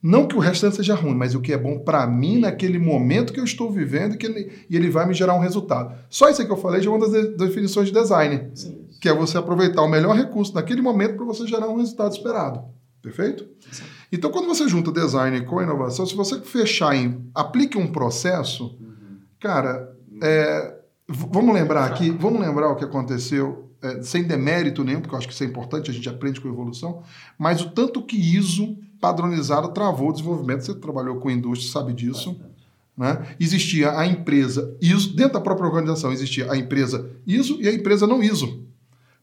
[0.00, 3.32] não que o restante seja ruim, mas o que é bom para mim naquele momento
[3.32, 5.92] que eu estou vivendo que ele, e ele vai me gerar um resultado.
[6.08, 8.86] Só isso que eu falei já é uma das definições de design, Sim.
[9.00, 12.62] que é você aproveitar o melhor recurso naquele momento para você gerar um resultado esperado.
[13.02, 13.44] Perfeito?
[13.72, 13.82] Sim.
[14.12, 19.18] Então, quando você junta design com inovação, se você fechar em aplique um processo, uhum.
[19.40, 25.14] cara, é, vamos lembrar aqui, vamos lembrar o que aconteceu, é, sem demérito nenhum, porque
[25.14, 27.02] eu acho que isso é importante, a gente aprende com a evolução,
[27.38, 32.38] mas o tanto que ISO padronizado travou o desenvolvimento, você trabalhou com indústria, sabe disso.
[32.96, 33.34] Né?
[33.40, 38.06] Existia a empresa ISO, dentro da própria organização existia a empresa ISO e a empresa
[38.06, 38.66] não ISO.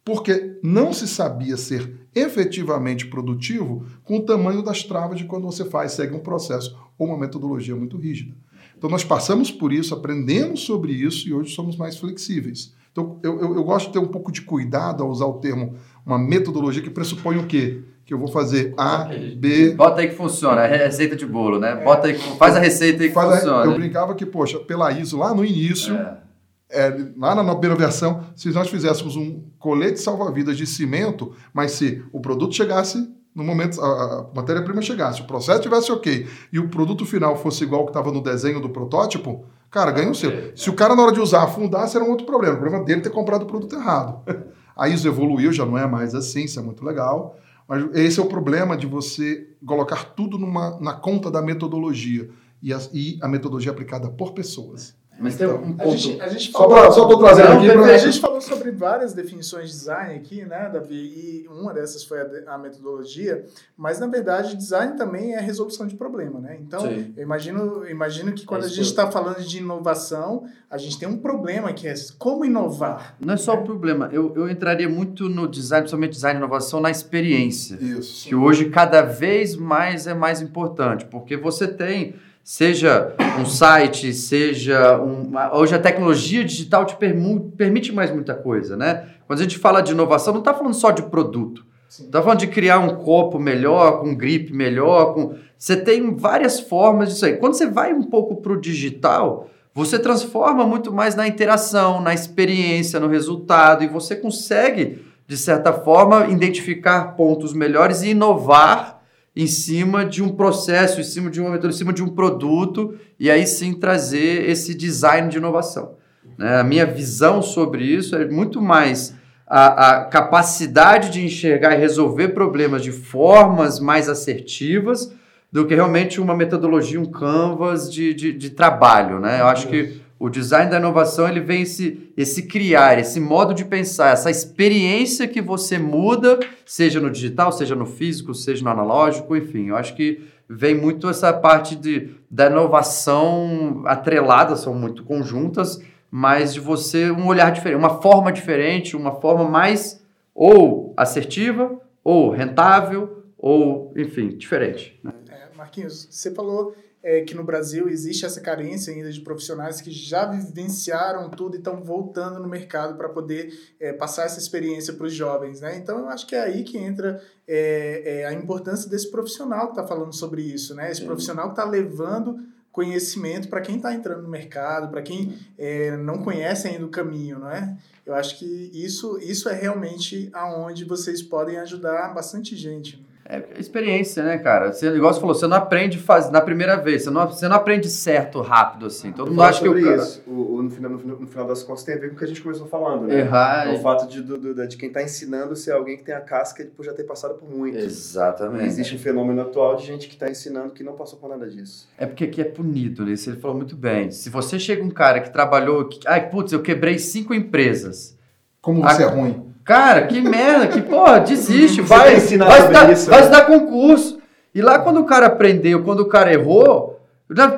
[0.04, 5.66] porque não se sabia ser efetivamente produtivo com o tamanho das travas de quando você
[5.66, 8.34] faz, segue um processo ou uma metodologia muito rígida.
[8.78, 12.74] Então nós passamos por isso, aprendemos sobre isso e hoje somos mais flexíveis.
[12.92, 15.76] Então eu, eu, eu gosto de ter um pouco de cuidado ao usar o termo
[16.06, 17.82] uma metodologia que pressupõe o quê?
[18.06, 19.72] Que eu vou fazer A, B.
[19.72, 21.76] Bota aí que funciona, é receita de bolo, né?
[21.84, 23.64] Bota aí, faz a receita aí que faz funciona.
[23.64, 25.94] A, eu brincava que, poxa, pela ISO lá no início.
[25.96, 26.28] É
[26.70, 32.04] é, lá na primeira versão, se nós fizéssemos um colete salva-vidas de cimento, mas se
[32.12, 36.70] o produto chegasse no momento, a, a matéria-prima chegasse, o processo tivesse ok e o
[36.70, 40.58] produto final fosse igual que estava no desenho do protótipo, cara, ganha o seu.
[40.58, 42.56] Se o cara na hora de usar afundasse, era um outro problema.
[42.56, 44.24] O problema dele é ter comprado o produto errado.
[44.76, 47.38] A ISO evoluiu, já não é mais assim, isso é muito legal.
[47.68, 52.30] Mas esse é o problema de você colocar tudo numa, na conta da metodologia
[52.62, 54.96] e a, e a metodologia aplicada por pessoas.
[55.20, 55.82] Mas tem um ponto.
[55.82, 57.82] A gente, a gente falou, só estou trazendo aqui pra...
[57.82, 60.96] A gente falou sobre várias definições de design aqui, né, Davi?
[60.96, 65.96] E uma dessas foi a, a metodologia, mas na verdade design também é resolução de
[65.96, 66.58] problema, né?
[66.62, 67.14] Então, Sim.
[67.16, 71.00] eu imagino, eu imagino que quando é a gente está falando de inovação, a gente
[71.00, 73.16] tem um problema que é como inovar.
[73.20, 74.10] Não é só o problema.
[74.12, 77.76] Eu, eu entraria muito no design, principalmente design e inovação, na experiência.
[77.76, 78.28] Isso.
[78.28, 82.16] Que hoje cada vez mais é mais importante, porque você tem
[82.48, 85.34] seja um site, seja um.
[85.52, 89.10] Hoje a tecnologia digital te permite mais muita coisa, né?
[89.28, 91.66] Quando a gente fala de inovação, não está falando só de produto.
[91.90, 95.14] Está falando de criar um copo melhor, com grip melhor.
[95.14, 95.36] Com...
[95.58, 97.36] Você tem várias formas disso aí.
[97.36, 102.14] Quando você vai um pouco para o digital, você transforma muito mais na interação, na
[102.14, 108.97] experiência, no resultado, e você consegue, de certa forma, identificar pontos melhores e inovar
[109.38, 112.96] em cima de um processo, em cima de uma metodologia, em cima de um produto,
[113.20, 115.92] e aí sim trazer esse design de inovação.
[116.36, 116.60] Né?
[116.60, 119.14] A minha visão sobre isso é muito mais
[119.46, 125.14] a, a, capacidade de enxergar e resolver problemas de formas mais assertivas
[125.52, 129.20] do que realmente uma metodologia, um canvas de, de, de trabalho.
[129.20, 129.40] Né?
[129.40, 133.64] Eu acho que o design da inovação ele vem esse, esse criar, esse modo de
[133.64, 139.36] pensar, essa experiência que você muda, seja no digital, seja no físico, seja no analógico,
[139.36, 139.68] enfim.
[139.68, 146.54] Eu acho que vem muito essa parte de, da inovação atrelada, são muito conjuntas, mas
[146.54, 150.04] de você um olhar diferente, uma forma diferente, uma forma mais
[150.34, 155.00] ou assertiva, ou rentável, ou, enfim, diferente.
[155.04, 155.12] Né?
[155.30, 156.74] É, Marquinhos, você falou
[157.08, 161.58] é, que no Brasil existe essa carência ainda de profissionais que já vivenciaram tudo e
[161.58, 165.78] estão voltando no mercado para poder é, passar essa experiência para os jovens, né?
[165.78, 169.80] Então eu acho que é aí que entra é, é a importância desse profissional que
[169.80, 170.92] está falando sobre isso, né?
[170.92, 175.96] Esse profissional que está levando conhecimento para quem está entrando no mercado, para quem é,
[175.96, 177.78] não conhece ainda o caminho, não é?
[178.06, 183.02] Eu acho que isso, isso é realmente aonde vocês podem ajudar bastante gente.
[183.30, 184.72] É experiência, né, cara?
[184.72, 187.58] Você, igual você falou, você não aprende faz, na primeira vez, você não, você não
[187.58, 189.12] aprende certo rápido, assim.
[189.12, 189.98] Todo mundo acha que o cara...
[189.98, 190.24] isso.
[190.26, 192.24] O, o, no, final, no, no, final das contas tem a ver com o que
[192.24, 193.20] a gente começou falando, né?
[193.20, 193.68] Errar.
[193.68, 196.22] É o fato de, do, do, de quem está ensinando ser alguém que tem a
[196.22, 197.78] casca de já ter passado por muito.
[197.78, 198.64] Exatamente.
[198.64, 201.90] Existe um fenômeno atual de gente que está ensinando que não passou por nada disso.
[201.98, 203.12] É porque aqui é punido, né?
[203.12, 204.10] Ele falou muito bem.
[204.10, 205.90] Se você chega um cara que trabalhou...
[205.90, 208.18] Que, Ai, putz, eu quebrei cinco empresas.
[208.62, 209.08] Como você a...
[209.08, 209.47] é ruim.
[209.68, 213.26] Cara, que merda, que porra, desiste, vai, vai, estudar, isso, vai né?
[213.26, 214.18] estudar concurso.
[214.56, 216.98] E lá quando o cara aprendeu, quando o cara errou,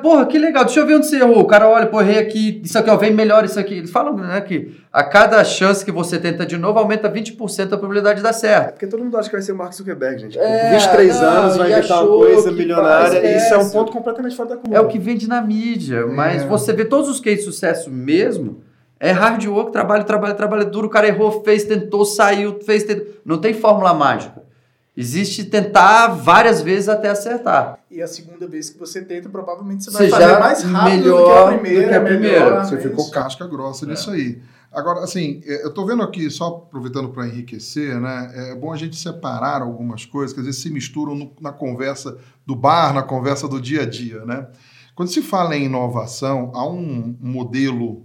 [0.02, 1.38] porra, que legal, deixa eu ver onde você errou.
[1.38, 3.74] O cara olha, pô, errei aqui, isso aqui, ó, vem melhor isso aqui.
[3.74, 7.78] Eles falam né, que a cada chance que você tenta de novo, aumenta 20% a
[7.78, 8.70] probabilidade de dar certo.
[8.70, 10.36] É porque todo mundo acha que vai ser o Mark Zuckerberg, gente.
[10.36, 13.20] É, 23 não, anos vai inventar uma coisa milionária.
[13.20, 14.74] Faz, isso é um ponto completamente fora da comum.
[14.74, 16.46] É o que vende na mídia, mas é.
[16.46, 18.68] você vê todos os cases de sucesso mesmo
[19.00, 20.86] é hard work, trabalho, trabalho, trabalho duro.
[20.86, 23.06] O cara errou, fez, tentou, saiu, fez, tentou.
[23.24, 24.42] Não tem fórmula mágica.
[24.94, 27.78] Existe tentar várias vezes até acertar.
[27.90, 31.18] E a segunda vez que você tenta, provavelmente você vai você fazer mais rápido melhor
[31.18, 31.88] do que a primeira.
[31.88, 32.44] Que a primeira.
[32.44, 33.88] Melhor, você ficou casca grossa é.
[33.88, 34.42] nisso aí.
[34.70, 38.30] Agora, assim, é, eu estou vendo aqui, só aproveitando para enriquecer, né?
[38.34, 42.18] É bom a gente separar algumas coisas que às vezes se misturam no, na conversa
[42.44, 44.46] do bar, na conversa do dia a dia, né?
[44.94, 48.04] Quando se fala em inovação, há um modelo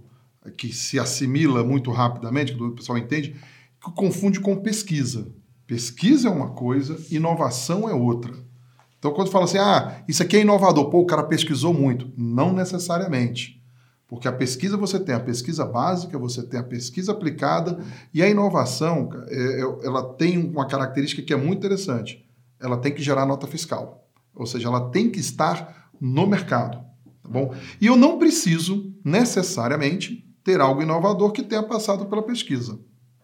[0.56, 3.36] que se assimila muito rapidamente, que o pessoal entende,
[3.82, 5.28] que confunde com pesquisa.
[5.66, 8.32] Pesquisa é uma coisa, inovação é outra.
[8.98, 12.10] Então, quando fala assim, ah, isso aqui é inovador, pô, o cara pesquisou muito.
[12.16, 13.62] Não necessariamente.
[14.08, 17.78] Porque a pesquisa você tem a pesquisa básica, você tem a pesquisa aplicada,
[18.14, 22.24] e a inovação, é, é, ela tem uma característica que é muito interessante.
[22.60, 24.08] Ela tem que gerar nota fiscal.
[24.34, 26.78] Ou seja, ela tem que estar no mercado.
[27.22, 27.54] Tá bom?
[27.80, 32.78] E eu não preciso necessariamente ter algo inovador que tenha passado pela pesquisa.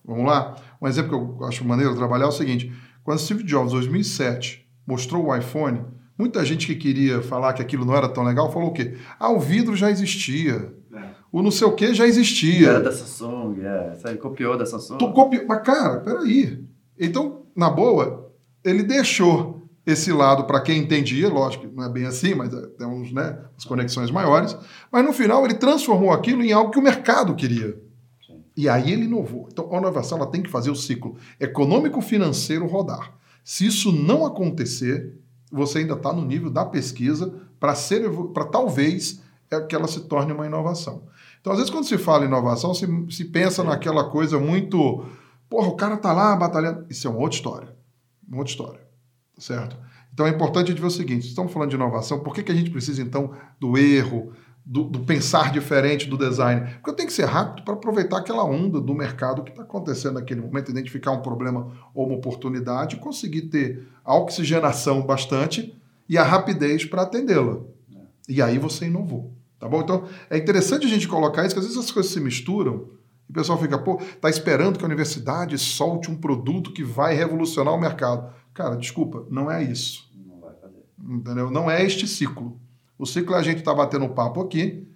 [0.05, 0.57] Vamos lá?
[0.81, 2.73] Um exemplo que eu acho maneiro trabalhar é o seguinte:
[3.05, 5.85] quando Steve Jobs, em 2007, mostrou o iPhone,
[6.19, 8.97] muita gente que queria falar que aquilo não era tão legal falou o quê?
[9.21, 10.75] Ah, o vidro já existia.
[10.93, 11.11] É.
[11.31, 12.71] O não sei o que já existia.
[12.71, 14.15] Era da Samsung, é.
[14.17, 14.99] Copiou da Samsung.
[14.99, 15.47] Tu copiou.
[15.47, 16.67] Mas, cara, peraí.
[16.99, 18.33] Então, na boa,
[18.65, 22.87] ele deixou esse lado para quem entendia, lógico, não é bem assim, mas é, tem
[22.87, 24.57] uns, né, as conexões maiores.
[24.91, 27.81] Mas no final ele transformou aquilo em algo que o mercado queria.
[28.57, 29.49] E aí ele inovou.
[29.51, 33.13] Então a inovação ela tem que fazer o ciclo econômico-financeiro rodar.
[33.43, 35.19] Se isso não acontecer,
[35.51, 40.01] você ainda está no nível da pesquisa para ser para talvez é que ela se
[40.03, 41.03] torne uma inovação.
[41.41, 45.05] Então, às vezes, quando se fala em inovação, se, se pensa naquela coisa muito.
[45.51, 46.87] Porra, o cara está lá batalhando.
[46.89, 47.77] Isso é uma outra história.
[48.27, 48.81] Uma outra história.
[49.43, 49.77] Certo?
[50.15, 52.71] Então é importante ver o seguinte: estamos falando de inovação, por que, que a gente
[52.71, 54.33] precisa, então, do erro,
[54.65, 56.75] do, do, pensar diferente do design.
[56.75, 60.15] Porque eu tenho que ser rápido para aproveitar aquela onda do mercado que está acontecendo
[60.15, 65.77] naquele momento, identificar um problema ou uma oportunidade, conseguir ter a oxigenação bastante
[66.09, 67.59] e a rapidez para atendê-la.
[68.29, 69.33] E aí você inovou.
[69.59, 69.81] Tá bom?
[69.81, 72.91] Então é interessante a gente colocar isso, que às vezes as coisas se misturam
[73.29, 77.15] e o pessoal fica, pô, tá esperando que a universidade solte um produto que vai
[77.15, 78.33] revolucionar o mercado.
[78.55, 80.11] Cara, desculpa, não é isso.
[80.27, 80.85] Não vai fazer.
[80.99, 81.51] Entendeu?
[81.51, 82.61] Não é este ciclo.
[82.99, 84.87] O ciclo a gente está batendo um papo aqui,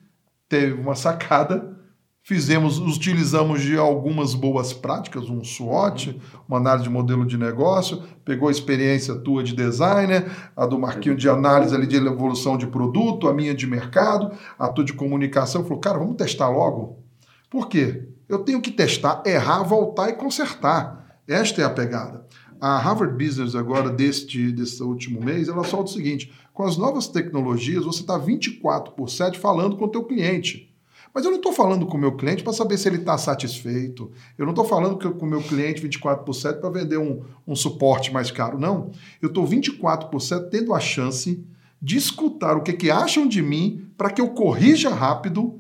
[0.49, 1.77] teve uma sacada,
[2.23, 8.49] fizemos, utilizamos de algumas boas práticas, um SWOT, uma análise de modelo de negócio, pegou
[8.49, 13.29] a experiência tua de designer, a do Marquinho de análise ali de evolução de produto,
[13.29, 17.03] a minha de mercado, a tua de comunicação, falou, cara, vamos testar logo.
[17.49, 18.09] Por quê?
[18.29, 21.21] Eu tenho que testar, errar, voltar e consertar.
[21.29, 22.27] Esta é a pegada.
[22.61, 27.07] A Harvard Business agora, deste, desse último mês, ela solta o seguinte, com as novas
[27.07, 30.75] tecnologias, você está 24 por 7 falando com o teu cliente.
[31.17, 34.11] Mas eu não estou falando com o meu cliente para saber se ele está satisfeito.
[34.37, 37.57] Eu não estou falando com o meu cliente 24 por 7 para vender um, um
[37.57, 38.59] suporte mais caro.
[38.59, 38.91] Não.
[39.23, 41.43] Eu estou 24 por 7 tendo a chance
[41.81, 45.59] de escutar o que, que acham de mim para que eu corrija rápido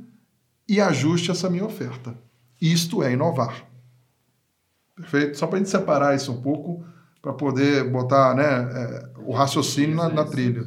[0.69, 2.19] e ajuste essa minha oferta.
[2.61, 3.67] Isto é inovar.
[4.97, 5.37] Perfeito?
[5.37, 6.85] Só para a gente separar isso um pouco,
[7.21, 10.67] para poder botar né, é, o raciocínio na, na trilha.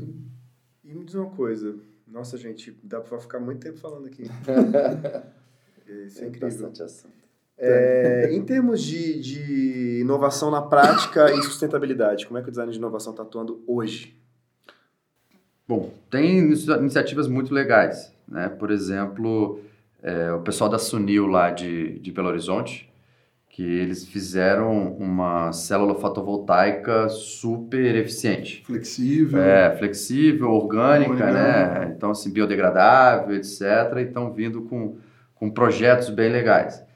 [0.84, 1.76] E me diz uma coisa.
[2.08, 4.24] Nossa, gente, dá para ficar muito tempo falando aqui.
[6.06, 6.72] Isso é, é incrível.
[7.62, 12.72] É, em termos de, de inovação na prática e sustentabilidade, como é que o design
[12.72, 14.18] de inovação está atuando hoje?
[15.68, 18.14] Bom, tem iniciativas muito legais.
[18.28, 18.48] Né?
[18.48, 19.60] Por exemplo,
[20.02, 22.89] é, o pessoal da Sunil lá de, de Belo Horizonte,
[23.50, 28.64] que eles fizeram uma célula fotovoltaica super eficiente.
[28.66, 29.42] Flexível.
[29.42, 31.94] É, flexível, orgânica, né?
[31.96, 33.62] Então, assim, biodegradável, etc.
[33.98, 34.98] E estão vindo com,
[35.36, 36.88] com projetos bem legais.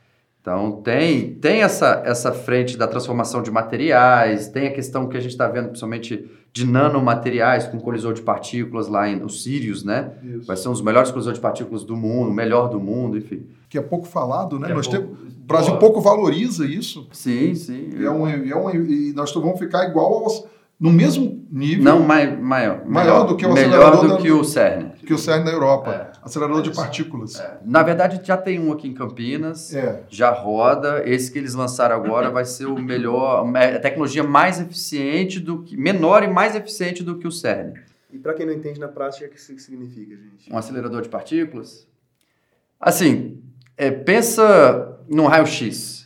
[0.43, 5.19] Então, tem, tem essa, essa frente da transformação de materiais, tem a questão que a
[5.21, 10.11] gente está vendo, principalmente de nanomateriais com colisor de partículas lá em, os Sirius, né?
[10.21, 10.45] Isso.
[10.45, 13.47] Vai ser um dos melhores colisores de partículas do mundo, o melhor do mundo, enfim.
[13.69, 14.69] Que é pouco falado, né?
[14.69, 15.15] É nós pouco...
[15.15, 17.07] Temos, o Brasil pouco valoriza isso.
[17.13, 17.91] Sim, sim.
[17.97, 20.43] E, é um, é um, e nós vamos ficar igual aos
[20.83, 21.85] no mesmo nível.
[21.85, 22.85] Não, mai, maior.
[22.85, 24.89] Maior do que o Melhor do da, que o CERN.
[25.05, 26.11] Que o CERN da Europa.
[26.11, 26.11] É.
[26.21, 27.39] Acelerador é de partículas.
[27.39, 27.57] É.
[27.63, 29.73] Na verdade, já tem um aqui em Campinas.
[29.73, 30.03] É.
[30.09, 31.01] Já roda.
[31.05, 35.77] Esse que eles lançaram agora vai ser o melhor, a tecnologia mais eficiente do que.
[35.77, 37.75] menor e mais eficiente do que o CERN.
[38.11, 40.51] E para quem não entende na prática, o que isso significa, gente?
[40.51, 41.87] Um acelerador de partículas?
[42.77, 43.41] Assim,
[43.77, 46.02] é, pensa num raio-x.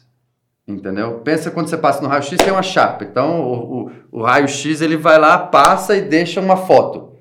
[0.68, 1.22] Entendeu?
[1.24, 3.06] Pensa quando você passa no raio-x, tem uma chapa.
[3.06, 7.14] Então, o, o, o raio-x ele vai lá, passa e deixa uma foto.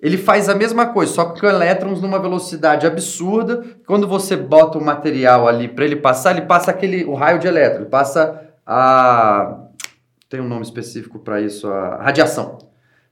[0.00, 3.64] Ele faz a mesma coisa, só que com elétrons numa velocidade absurda.
[3.86, 7.46] Quando você bota o material ali para ele passar, ele passa aquele o raio de
[7.46, 9.64] elétron, ele passa a
[10.28, 12.58] tem um nome específico para isso, a radiação.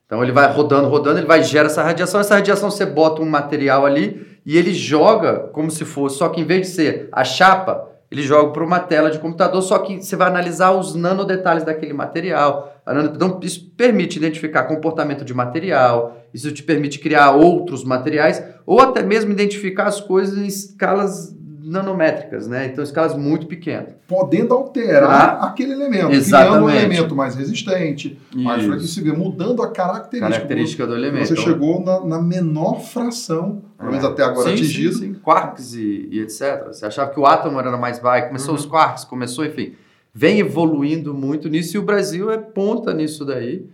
[0.05, 2.21] Então ele vai rodando, rodando, ele vai gera essa radiação.
[2.21, 6.41] Essa radiação você bota um material ali e ele joga como se fosse, só que
[6.41, 10.01] em vez de ser a chapa, ele joga para uma tela de computador, só que
[10.01, 12.73] você vai analisar os nanodetalhes daquele material.
[13.13, 19.03] Então, isso permite identificar comportamento de material, isso te permite criar outros materiais, ou até
[19.03, 21.36] mesmo identificar as coisas em escalas
[21.67, 22.67] nanométricas, né?
[22.67, 23.93] Então, escalas muito pequenas.
[24.07, 26.49] Podendo alterar ah, aquele elemento, exatamente.
[26.49, 28.45] criando um elemento mais resistente, Isso.
[28.45, 30.31] mais flexível, mudando a característica.
[30.31, 31.27] Característica do, do elemento.
[31.27, 34.09] Você chegou na, na menor fração, pelo menos é.
[34.09, 34.95] até agora sim, atingido.
[34.95, 35.21] Sim, sim.
[35.21, 36.69] Quarks e, e, etc.
[36.69, 38.61] Você achava que o átomo era mais baixo, começou uhum.
[38.61, 39.75] os quarks, começou, enfim.
[40.15, 43.67] Vem evoluindo muito nisso e o Brasil é ponta nisso daí.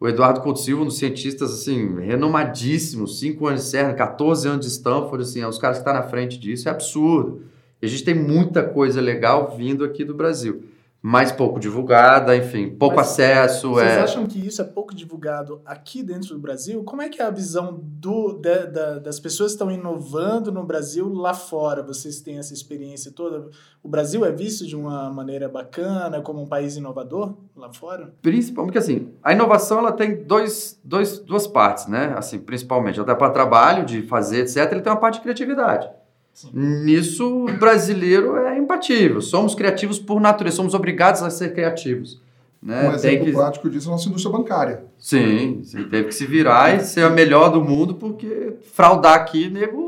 [0.00, 4.64] O Eduardo Couto Silva, um dos cientistas, assim, renomadíssimos, 5 anos de CERN, 14 anos
[4.64, 7.42] de Stanford, assim, é os caras que estão tá na frente disso, é absurdo.
[7.82, 10.62] E a gente tem muita coisa legal vindo aqui do Brasil.
[11.00, 13.70] Mais pouco divulgada, enfim, pouco Mas acesso.
[13.70, 14.00] Vocês é...
[14.00, 16.82] acham que isso é pouco divulgado aqui dentro do Brasil?
[16.82, 20.64] Como é que é a visão do, da- da- das pessoas que estão inovando no
[20.64, 21.84] Brasil lá fora?
[21.84, 23.48] Vocês têm essa experiência toda?
[23.80, 28.12] O Brasil é visto de uma maneira bacana, como um país inovador lá fora?
[28.20, 32.12] Principalmente porque assim, a inovação ela tem dois, dois, duas partes, né?
[32.16, 35.88] Assim, principalmente, até para trabalho, de fazer, etc., ele tem uma parte de criatividade.
[36.32, 36.50] Sim.
[36.52, 39.20] Nisso, o brasileiro é imbatível.
[39.20, 42.20] Somos criativos por natureza, somos obrigados a ser criativos.
[42.60, 42.80] Né?
[42.80, 43.32] Um Tem exemplo que...
[43.32, 44.84] prático disso é a nossa indústria bancária.
[44.98, 49.48] Sim, sim, teve que se virar e ser a melhor do mundo, porque fraudar aqui,
[49.48, 49.86] nego.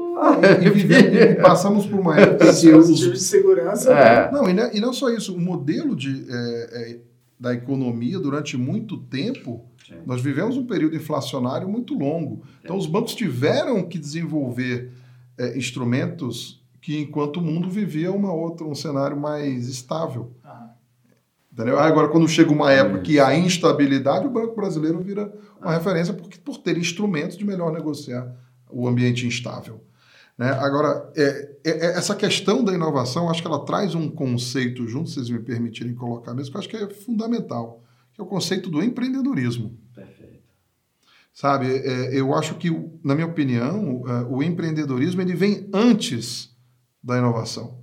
[0.62, 3.92] E, vivemos, e passamos por uma época os, de segurança.
[3.92, 4.30] É.
[4.30, 6.98] Não, e não, e não só isso, o modelo de, é, é,
[7.38, 9.94] da economia durante muito tempo, Sim.
[10.06, 12.42] nós vivemos um período inflacionário muito longo.
[12.62, 14.92] Então, os bancos tiveram que desenvolver
[15.38, 20.32] é, instrumentos que, enquanto o mundo vivia uma outra, um cenário mais estável.
[21.52, 21.78] Entendeu?
[21.78, 26.38] Agora, quando chega uma época que há instabilidade, o Banco Brasileiro vira uma referência porque,
[26.38, 28.32] por ter instrumentos de melhor negociar
[28.70, 29.82] o ambiente instável.
[30.38, 30.48] Né?
[30.52, 35.08] Agora, é, é- é- essa questão da inovação, acho que ela traz um conceito junto,
[35.10, 37.82] se vocês me permitirem colocar mesmo, que eu acho que é fundamental,
[38.14, 39.76] que é o conceito do empreendedorismo.
[39.94, 40.40] Perfeito.
[41.34, 42.70] Sabe, É, eu acho que,
[43.04, 46.49] na minha opinião, é, o empreendedorismo ele vem antes
[47.02, 47.78] da inovação.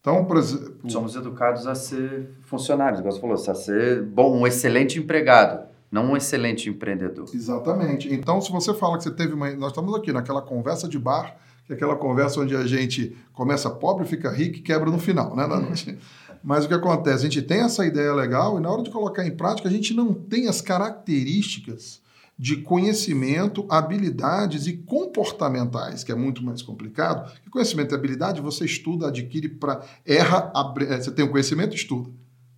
[0.00, 4.46] Então, por exemplo, Somos educados a ser funcionários, igual você falou, a ser bom, um
[4.46, 7.26] excelente empregado, não um excelente empreendedor.
[7.32, 8.12] Exatamente.
[8.12, 9.50] Então, se você fala que você teve uma.
[9.54, 11.36] Nós estamos aqui naquela conversa de bar,
[11.66, 15.34] que é aquela conversa onde a gente começa pobre, fica rico e quebra no final,
[15.34, 15.46] né?
[15.48, 15.98] na noite.
[16.42, 17.26] Mas o que acontece?
[17.26, 19.94] A gente tem essa ideia legal e na hora de colocar em prática, a gente
[19.94, 22.03] não tem as características
[22.38, 27.32] de conhecimento, habilidades e comportamentais, que é muito mais complicado.
[27.50, 29.82] Conhecimento e habilidade você estuda, adquire para.
[30.04, 32.10] Erra, abre- eh, você tem o conhecimento, estuda.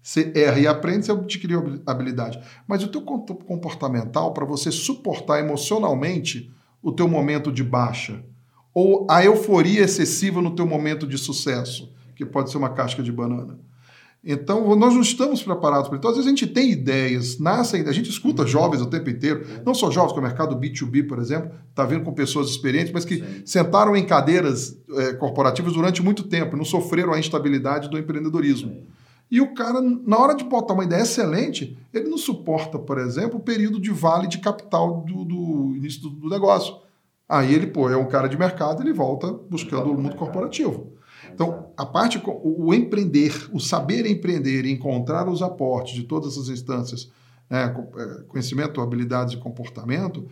[0.03, 2.41] Você erra e aprende, você adquiriu habi- habilidade.
[2.67, 6.51] Mas o teu comportamental, para você suportar emocionalmente
[6.83, 8.25] o teu momento de baixa,
[8.73, 13.11] ou a euforia excessiva no teu momento de sucesso, que pode ser uma casca de
[13.11, 13.59] banana.
[14.29, 16.01] Então, nós não estamos preparados para isso.
[16.01, 19.47] Então, às vezes a gente tem ideias, nascem, a gente escuta jovens o tempo inteiro,
[19.65, 23.05] não só jovens, que o mercado B2B, por exemplo, está vindo com pessoas experientes, mas
[23.05, 23.43] que Sim.
[23.45, 28.83] sentaram em cadeiras eh, corporativas durante muito tempo não sofreram a instabilidade do empreendedorismo.
[29.31, 33.39] E o cara, na hora de botar uma ideia excelente, ele não suporta, por exemplo,
[33.39, 36.75] o período de vale de capital do, do início do, do negócio.
[37.29, 40.96] Aí ele, pô, é um cara de mercado, ele volta buscando o mundo corporativo.
[41.37, 46.33] Então, a parte, o, o empreender, o saber empreender e encontrar os aportes de todas
[46.33, 47.13] essas instâncias,
[47.51, 47.65] né,
[47.99, 50.27] é, conhecimento, habilidades e comportamento,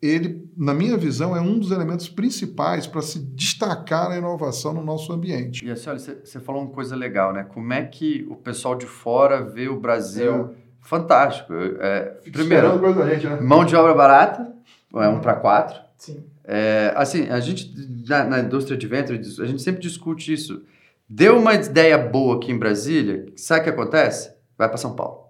[0.00, 4.82] ele, na minha visão, é um dos elementos principais para se destacar a inovação no
[4.82, 5.62] nosso ambiente.
[5.62, 7.44] E assim, olha, você falou uma coisa legal, né?
[7.44, 11.52] Como é que o pessoal de fora vê o Brasil fantástico?
[11.52, 13.40] É, primeiro, coisa da gente, né?
[13.42, 14.54] mão de obra barata,
[14.94, 15.78] é um para quatro.
[15.98, 16.24] Sim.
[16.46, 17.72] É, assim, a gente,
[18.08, 20.62] na, na indústria de venture, a gente sempre discute isso.
[21.08, 24.32] Deu uma ideia boa aqui em Brasília, sabe o que acontece?
[24.56, 25.26] Vai para São Paulo.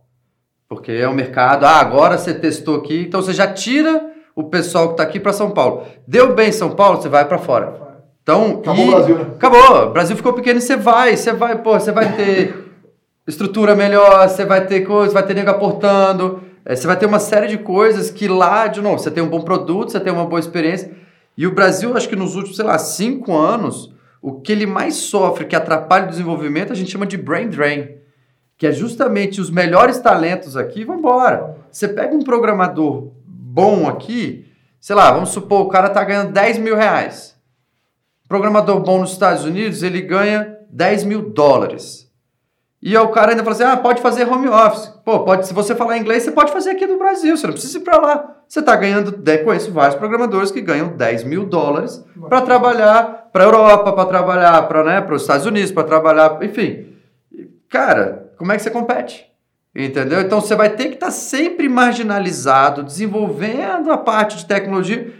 [0.68, 4.88] Porque é o mercado, ah, agora você testou aqui, então você já tira o pessoal
[4.88, 5.86] que está aqui para São Paulo.
[6.06, 7.86] Deu bem em São Paulo, você vai para fora.
[8.22, 9.24] Então, Acabou e- o Brasil, né?
[9.36, 9.86] Acabou.
[9.86, 12.54] O Brasil ficou pequeno e você vai, você vai, pô, você vai ter
[13.26, 17.18] estrutura melhor, você vai ter coisa, vai ter nego aportando, eh, você vai ter uma
[17.20, 20.26] série de coisas que lá, de novo, você tem um bom produto, você tem uma
[20.26, 20.90] boa experiência.
[21.36, 24.94] E o Brasil, acho que nos últimos, sei lá, cinco anos, o que ele mais
[24.94, 27.96] sofre, que atrapalha o desenvolvimento, a gente chama de brain drain.
[28.56, 31.56] Que é justamente os melhores talentos aqui vão embora.
[31.70, 36.58] Você pega um programador bom aqui, sei lá, vamos supor, o cara tá ganhando 10
[36.58, 37.36] mil reais.
[38.28, 42.05] Programador bom nos Estados Unidos, ele ganha 10 mil dólares.
[42.88, 44.92] E o cara ainda fala assim: ah, pode fazer home office.
[45.04, 47.78] Pô, pode, se você falar inglês, você pode fazer aqui no Brasil, você não precisa
[47.78, 48.36] ir para lá.
[48.46, 53.42] Você está ganhando, de- conheço vários programadores que ganham 10 mil dólares para trabalhar para
[53.42, 56.86] a Europa, para trabalhar para né, os Estados Unidos, para trabalhar, enfim.
[57.68, 59.26] Cara, como é que você compete?
[59.74, 60.20] Entendeu?
[60.20, 65.12] Então você vai ter que estar sempre marginalizado, desenvolvendo a parte de tecnologia.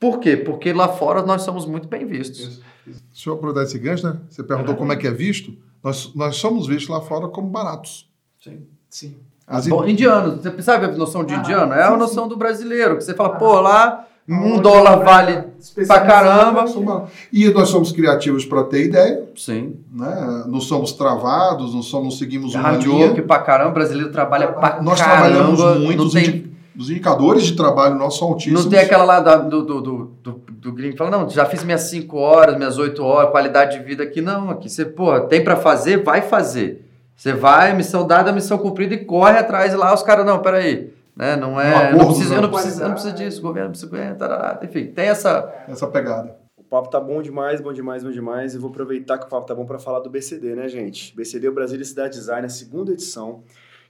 [0.00, 0.34] Por quê?
[0.36, 2.60] Porque lá fora nós somos muito bem vistos.
[2.86, 4.16] Deixa eu aproveitar esse gancho, né?
[4.30, 5.52] Você perguntou como é que é visto.
[5.82, 8.08] Nós, nós somos vistos lá fora como baratos.
[8.42, 8.60] Sim.
[8.88, 9.16] Sim.
[9.46, 11.72] As Bom, indiano, você sabe a noção de Ah, indiano?
[11.74, 15.04] É a sim, noção do brasileiro, que você fala, pô, lá um Onde dólar é
[15.04, 15.44] vale
[15.84, 16.64] pra caramba.
[17.32, 19.74] E nós somos criativos para ter ideia, Sim.
[19.92, 20.44] né?
[20.46, 23.06] não somos travados, não somos seguimos uma Hard linha.
[23.06, 25.28] work pra caramba, o brasileiro trabalha pra Nós caramba.
[25.28, 28.62] trabalhamos muito, os, tem, indi- os indicadores de trabalho nossos são altíssimos.
[28.64, 31.44] não tem aquela lá da- do, do, do, do, do gringo que fala, não, já
[31.44, 34.20] fiz minhas 5 horas, minhas 8 horas, qualidade de vida aqui.
[34.20, 36.88] Não, aqui você, pô, tem pra fazer, vai fazer.
[37.16, 40.94] Você vai, missão dada, missão cumprida e corre atrás lá, os caras, não, peraí.
[41.16, 41.34] Né?
[41.34, 41.74] Não é.
[41.74, 42.54] Um acordo, não precisa, eu, não né?
[42.54, 43.98] preciso, eu não preciso disso, o governo precisa.
[43.98, 45.52] é, tarará, Enfim, tem essa.
[45.68, 46.36] Essa pegada.
[46.56, 48.54] O papo tá bom demais, bom demais, bom demais.
[48.54, 51.14] E vou aproveitar que o papo tá bom para falar do BCD, né, gente?
[51.14, 53.42] BCD, o Brasília Cidade Design, a segunda edição,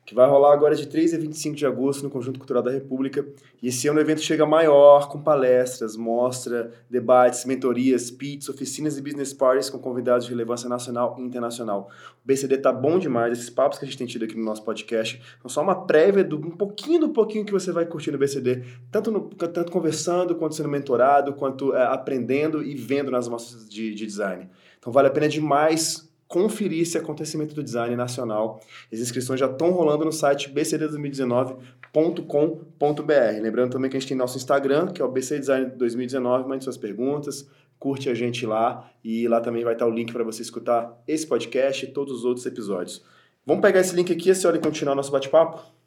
[0.05, 3.25] que vai rolar agora de 3 a 25 de agosto no Conjunto Cultural da República.
[3.63, 9.03] E esse ano o evento chega maior, com palestras, mostra, debates, mentorias, pits, oficinas e
[9.03, 11.89] business parties com convidados de relevância nacional e internacional.
[12.25, 14.65] O BCD tá bom demais, esses papos que a gente tem tido aqui no nosso
[14.65, 18.19] podcast são só uma prévia do um pouquinho do pouquinho que você vai curtir no
[18.19, 23.69] BCD, tanto, no, tanto conversando, quanto sendo mentorado, quanto é, aprendendo e vendo nas mostras
[23.69, 24.51] de, de design.
[24.81, 28.59] Então vale a pena demais conferir esse acontecimento do design nacional.
[28.91, 33.43] As inscrições já estão rolando no site bcd2019.com.br.
[33.43, 36.65] Lembrando também que a gente tem nosso Instagram, que é o BC Design 2019, mande
[36.65, 37.47] suas perguntas,
[37.79, 41.27] curte a gente lá e lá também vai estar o link para você escutar esse
[41.27, 43.05] podcast e todos os outros episódios.
[43.45, 45.82] Vamos pegar esse link aqui, a senhora, e continuar nosso bate-papo?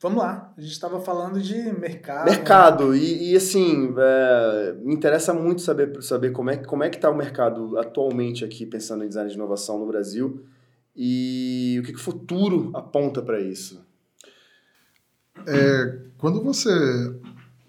[0.00, 0.52] Vamos lá.
[0.56, 2.26] A gente estava falando de mercado.
[2.26, 6.96] Mercado, e, e assim, é, me interessa muito saber, saber como é, como é que
[6.96, 10.44] está o mercado atualmente aqui, pensando em design de inovação no Brasil,
[10.94, 13.84] e o que, que o futuro aponta para isso.
[15.46, 16.70] É, quando você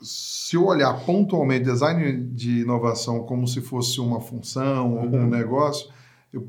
[0.02, 5.90] se olhar pontualmente design de inovação como se fosse uma função ou um negócio,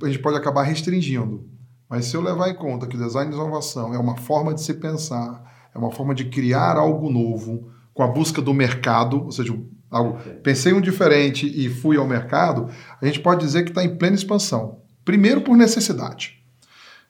[0.02, 1.48] a gente pode acabar restringindo.
[1.88, 4.60] Mas se eu levar em conta que o design de inovação é uma forma de
[4.60, 9.32] se pensar, é uma forma de criar algo novo, com a busca do mercado, ou
[9.32, 9.58] seja,
[9.90, 12.68] algo, pensei um diferente e fui ao mercado,
[13.00, 14.82] a gente pode dizer que está em plena expansão.
[15.04, 16.38] Primeiro por necessidade.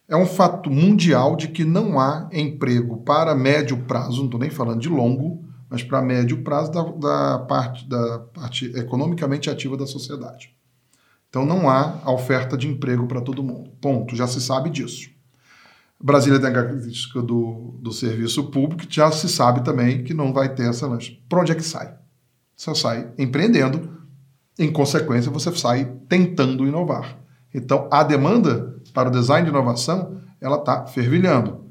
[0.08, 4.48] É um fato mundial de que não há emprego para médio prazo, não estou nem
[4.48, 9.86] falando de longo, mas para médio prazo da, da parte, da parte economicamente ativa da
[9.86, 10.56] sociedade.
[11.28, 13.70] Então não há oferta de emprego para todo mundo.
[13.80, 14.16] Ponto.
[14.16, 15.10] Já se sabe disso.
[16.00, 20.48] Brasília tem a característica do, do serviço público, já se sabe também que não vai
[20.48, 21.20] ter essa lanche.
[21.28, 21.92] Para onde é que sai?
[22.56, 23.98] Você sai empreendendo,
[24.58, 27.18] em consequência, você sai tentando inovar.
[27.52, 31.64] Então, a demanda para o design de inovação, ela está fervilhando.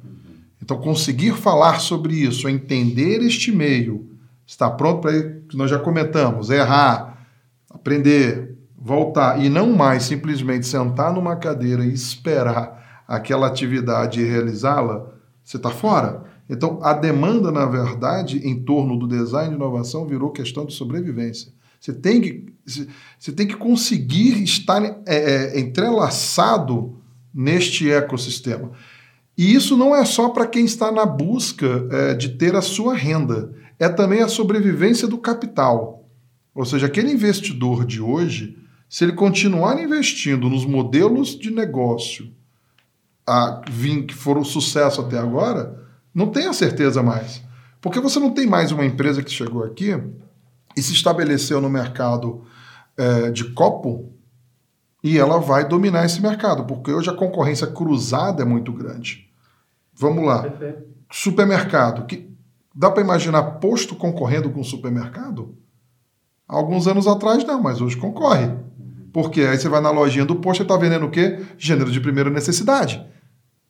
[0.61, 4.09] Então, conseguir falar sobre isso, entender este meio,
[4.45, 7.25] estar pronto para, que nós já comentamos, errar,
[7.69, 12.76] aprender, voltar e não mais simplesmente sentar numa cadeira e esperar
[13.07, 16.25] aquela atividade e realizá-la, você está fora.
[16.49, 21.51] Então, a demanda, na verdade, em torno do design de inovação virou questão de sobrevivência.
[21.79, 22.45] Você tem que,
[23.17, 26.97] você tem que conseguir estar é, é, entrelaçado
[27.33, 28.71] neste ecossistema.
[29.37, 32.95] E isso não é só para quem está na busca é, de ter a sua
[32.95, 36.09] renda, é também a sobrevivência do capital.
[36.55, 38.57] Ou seja, aquele investidor de hoje,
[38.89, 42.35] se ele continuar investindo nos modelos de negócio
[43.27, 43.61] a,
[44.07, 45.77] que foram sucesso até agora,
[46.13, 47.43] não tenha certeza mais.
[47.81, 49.91] Porque você não tem mais uma empresa que chegou aqui
[50.75, 52.43] e se estabeleceu no mercado
[52.97, 54.13] é, de copo
[55.03, 59.29] e ela vai dominar esse mercado, porque hoje a concorrência cruzada é muito grande.
[59.93, 60.43] Vamos lá.
[60.43, 60.83] Perfeito.
[61.11, 62.05] Supermercado.
[62.05, 62.29] Que,
[62.73, 65.55] dá para imaginar posto concorrendo com supermercado?
[66.47, 68.49] Há alguns anos atrás não, mas hoje concorre.
[69.13, 71.45] Porque aí você vai na lojinha do posto e está vendendo o quê?
[71.57, 73.05] Gênero de primeira necessidade.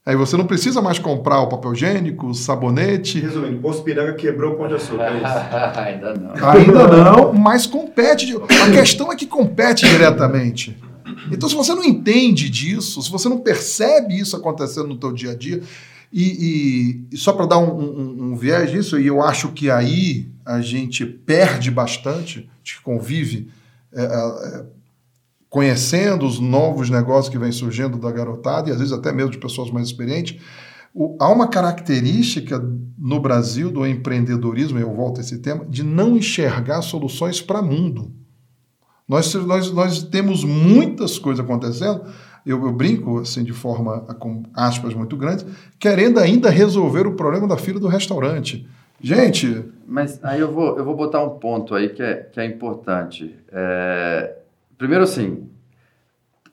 [0.08, 3.20] Aí você não precisa mais comprar o papel higiênico, o sabonete.
[3.20, 5.26] Resumindo, o Poço Piranga quebrou o pão de açúcar, é isso.
[5.82, 6.50] Ainda não.
[6.50, 8.34] Ainda não, mas compete.
[8.36, 10.78] A questão é que compete diretamente.
[11.30, 15.32] Então, se você não entende disso, se você não percebe isso acontecendo no teu dia
[15.32, 15.62] a dia,
[16.12, 19.70] e, e- e só para dar um, um- um viés disso, e eu acho que
[19.70, 23.50] aí a gente perde bastante, a gente convive
[23.94, 24.64] é, é,
[25.50, 29.38] conhecendo os novos negócios que vêm surgindo da garotada, e às vezes até mesmo de
[29.38, 30.40] pessoas mais experientes,
[30.94, 32.62] o- há uma característica
[32.98, 38.12] no Brasil do empreendedorismo, eu volto a esse tema, de não enxergar soluções para mundo.
[39.08, 42.02] Nós, nós, nós temos muitas coisas acontecendo,
[42.46, 45.46] eu, eu brinco assim de forma com aspas muito grandes,
[45.80, 48.68] querendo ainda resolver o problema da fila do restaurante.
[49.00, 52.46] Gente, Mas aí eu vou, eu vou botar um ponto aí que é, que é
[52.46, 53.36] importante.
[53.52, 54.36] É,
[54.78, 55.48] primeiro assim,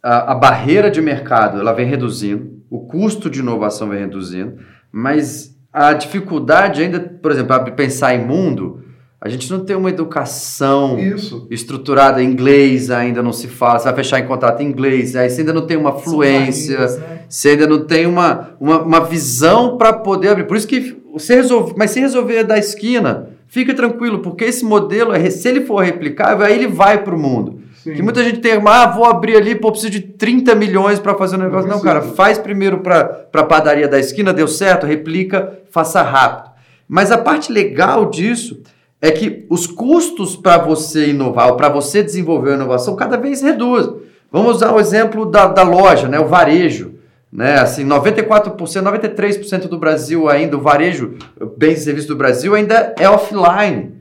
[0.02, 4.58] a, a barreira de mercado ela vem reduzindo, o custo de inovação vem reduzindo,
[4.90, 8.84] mas a dificuldade ainda, por exemplo, para pensar em mundo,
[9.20, 11.48] a gente não tem uma educação isso.
[11.50, 15.30] estruturada em inglês, ainda não se fala, você vai fechar em contrato em inglês, aí
[15.30, 17.24] você ainda não tem uma fluência, barreiras, né?
[17.28, 20.44] você ainda não tem uma, uma, uma visão para poder abrir.
[20.44, 25.14] Por isso que você resolve, mas se resolver da esquina, fica tranquilo, porque esse modelo,
[25.14, 27.63] é- se ele for replicável, aí ele vai para o mundo.
[27.92, 31.36] Que muita gente tem, ah, vou abrir ali, pô, preciso de 30 milhões para fazer
[31.36, 31.68] um negócio.
[31.68, 36.50] Não, cara, faz primeiro para a padaria da esquina, deu certo, replica, faça rápido.
[36.88, 38.62] Mas a parte legal disso
[39.02, 43.96] é que os custos para você inovar, para você desenvolver a inovação, cada vez reduzem.
[44.32, 46.94] Vamos usar o exemplo da, da loja, né, o varejo.
[47.30, 51.16] Né, assim, 94%, 93% do Brasil ainda, o varejo,
[51.58, 53.93] bens e serviços do Brasil ainda é offline.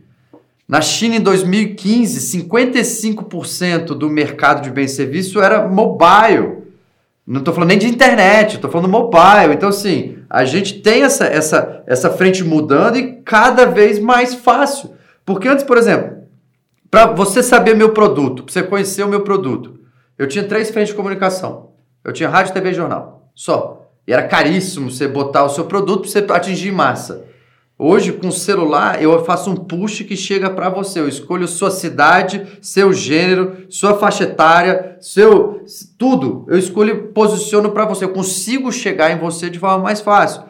[0.67, 6.63] Na China, em 2015, 55% do mercado de bens e serviços era mobile.
[7.25, 9.53] Não estou falando nem de internet, estou falando mobile.
[9.53, 14.91] Então, assim, a gente tem essa, essa, essa frente mudando e cada vez mais fácil.
[15.25, 16.23] Porque antes, por exemplo,
[16.89, 19.79] para você saber meu produto, para você conhecer o meu produto,
[20.17, 21.71] eu tinha três frentes de comunicação.
[22.03, 23.31] Eu tinha rádio, TV e jornal.
[23.33, 23.87] Só.
[24.05, 27.25] E era caríssimo você botar o seu produto para você atingir massa.
[27.85, 31.01] Hoje, com o celular, eu faço um push que chega para você.
[31.01, 35.65] Eu escolho sua cidade, seu gênero, sua faixa etária, seu
[35.99, 36.45] tudo.
[36.47, 38.05] Eu escolho, posiciono para você.
[38.05, 40.43] Eu consigo chegar em você de forma mais fácil.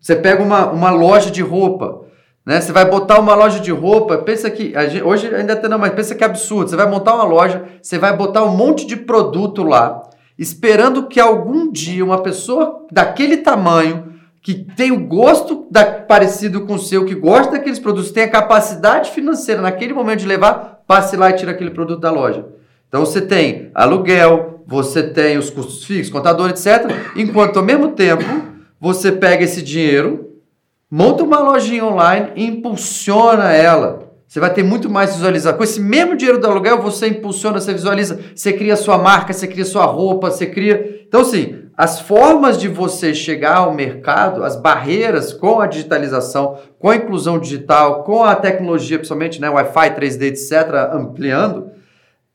[0.00, 2.00] Você pega uma, uma loja de roupa,
[2.46, 2.62] né?
[2.62, 5.92] Você vai botar uma loja de roupa, pensa que gente, hoje ainda tem não, mas
[5.92, 6.70] pensa que é absurdo.
[6.70, 10.00] Você vai montar uma loja, você vai botar um monte de produto lá,
[10.38, 14.09] esperando que algum dia uma pessoa daquele tamanho
[14.42, 18.30] que tem o gosto da, parecido com o seu, que gosta daqueles produtos, tem a
[18.30, 22.46] capacidade financeira naquele momento de levar, passe lá e tira aquele produto da loja.
[22.88, 26.90] Então você tem aluguel, você tem os custos fixos, contador, etc.
[27.14, 28.24] Enquanto ao mesmo tempo
[28.80, 30.30] você pega esse dinheiro,
[30.90, 34.10] monta uma lojinha online e impulsiona ela.
[34.26, 35.58] Você vai ter muito mais visualização.
[35.58, 39.46] Com esse mesmo dinheiro do aluguel, você impulsiona, você visualiza, você cria sua marca, você
[39.46, 41.02] cria sua roupa, você cria.
[41.06, 46.90] Então, assim, as formas de você chegar ao mercado, as barreiras com a digitalização, com
[46.90, 51.70] a inclusão digital, com a tecnologia, principalmente né, Wi-Fi, 3D, etc., ampliando,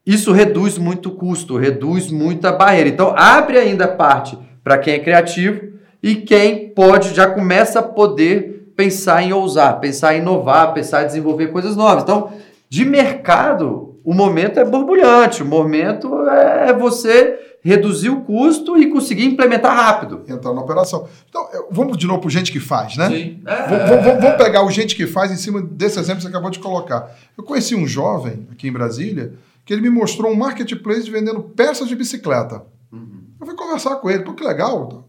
[0.04, 2.88] isso reduz muito o custo, reduz muita barreira.
[2.88, 8.72] Então, abre ainda parte para quem é criativo e quem pode, já começa a poder
[8.76, 12.02] pensar em ousar, pensar em inovar, pensar em desenvolver coisas novas.
[12.02, 12.32] Então,
[12.68, 19.24] de mercado, o momento é borbulhante, o momento é você reduzir o custo e conseguir
[19.24, 20.22] implementar rápido.
[20.28, 21.08] Entrar na operação.
[21.28, 23.08] Então, vamos de novo para gente que faz, né?
[23.08, 23.42] Sim.
[23.46, 26.28] É, vamos, vamos, vamos, pegar o gente que faz em cima desse exemplo que você
[26.28, 27.10] acabou de colocar.
[27.36, 29.34] Eu conheci um jovem aqui em Brasília
[29.64, 32.64] que ele me mostrou um marketplace vendendo peças de bicicleta.
[32.92, 33.24] Uhum.
[33.40, 35.08] Eu fui conversar com ele, pô, que legal.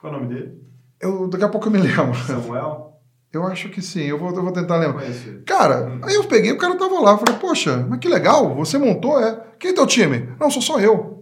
[0.00, 0.58] Qual é o nome dele?
[0.98, 2.14] Eu, daqui a pouco eu me lembro.
[2.26, 2.92] Samuel?
[3.32, 5.04] Eu acho que sim, eu vou, eu vou tentar lembrar.
[5.46, 6.00] Cara, hum.
[6.02, 9.42] aí eu peguei, o cara tava lá, falei, poxa, mas que legal, você montou, é.
[9.58, 10.28] Quem é teu time?
[10.38, 11.21] Não, sou só eu.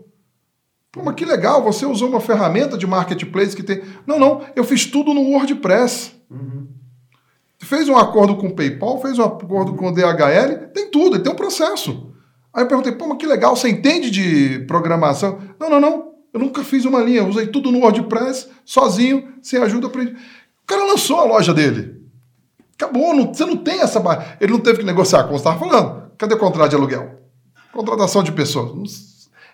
[0.92, 3.82] Pô, mas que legal, você usou uma ferramenta de marketplace que tem.
[4.06, 6.12] Não, não, eu fiz tudo no WordPress.
[6.28, 6.66] Uhum.
[7.60, 11.32] Fez um acordo com o PayPal, fez um acordo com o DHL, tem tudo, tem
[11.32, 12.12] um processo.
[12.52, 15.38] Aí eu perguntei, pô, mas que legal, você entende de programação?
[15.60, 19.86] Não, não, não, eu nunca fiz uma linha, usei tudo no WordPress, sozinho, sem ajuda.
[19.86, 20.12] Aprendi.
[20.12, 22.00] O cara lançou a loja dele.
[22.74, 24.02] Acabou, não, você não tem essa.
[24.40, 26.10] Ele não teve que negociar, como você estava falando.
[26.16, 27.20] Cadê o contrato de aluguel?
[27.72, 29.09] Contratação de pessoas.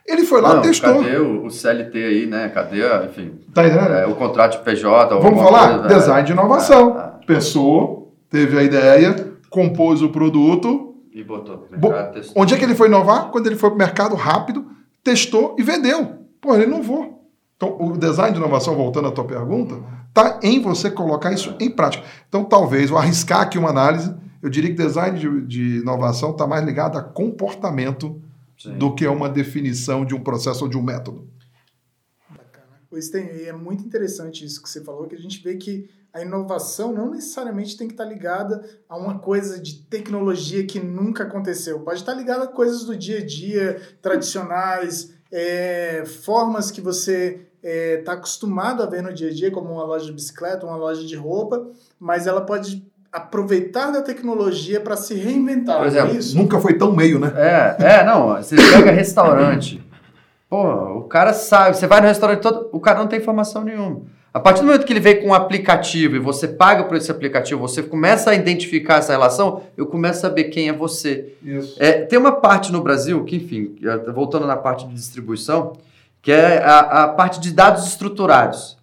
[0.07, 1.03] Ele foi lá, não, testou.
[1.03, 2.49] Cadê o, o, CLT aí, né?
[2.49, 3.41] Cadê, enfim.
[3.53, 3.65] Tá?
[3.65, 5.19] É, o contrato de PJ.
[5.19, 5.81] Vamos falar?
[5.81, 6.95] Coisa, Design de inovação.
[6.97, 7.27] Ah, ah.
[7.27, 10.95] Pensou, teve a ideia, compôs o produto.
[11.13, 13.31] E botou pro mercado, Onde é que ele foi inovar?
[13.31, 14.67] Quando ele foi pro mercado rápido,
[15.03, 16.27] testou e vendeu.
[16.41, 17.17] Pô, ele inovou.
[17.57, 19.77] Então, o design de inovação, voltando à tua pergunta,
[20.13, 22.05] tá em você colocar isso em prática.
[22.29, 26.47] Então, talvez, vou arriscar aqui uma análise, eu diria que design de, de inovação está
[26.47, 28.21] mais ligado a comportamento
[28.59, 28.79] Sim.
[28.79, 31.29] do que é uma definição de um processo ou de um método.
[32.31, 32.81] Bacana.
[32.89, 35.89] Pois tem, e é muito interessante isso que você falou, que a gente vê que
[36.13, 41.25] a inovação não necessariamente tem que estar ligada a uma coisa de tecnologia que nunca
[41.25, 41.81] aconteceu.
[41.81, 47.69] Pode estar ligada a coisas do dia a dia, tradicionais, é, formas que você está
[47.69, 50.77] é, tá acostumado a ver no dia a dia, como uma loja de bicicleta, uma
[50.77, 55.79] loja de roupa, mas ela pode aproveitar da tecnologia para se reinventar.
[55.79, 56.37] Por exemplo, é isso?
[56.37, 57.33] nunca foi tão meio, né?
[57.35, 58.37] É, é, não.
[58.37, 59.83] Você pega restaurante.
[60.49, 64.03] Pô, o cara sabe, você vai no restaurante todo, o cara não tem informação nenhuma.
[64.33, 67.11] A partir do momento que ele vem com um aplicativo e você paga por esse
[67.11, 71.35] aplicativo, você começa a identificar essa relação, eu começo a saber quem é você.
[71.43, 71.75] Isso.
[71.83, 73.75] É, tem uma parte no Brasil, que enfim,
[74.15, 75.73] voltando na parte de distribuição,
[76.21, 78.76] que é a, a parte de dados estruturados.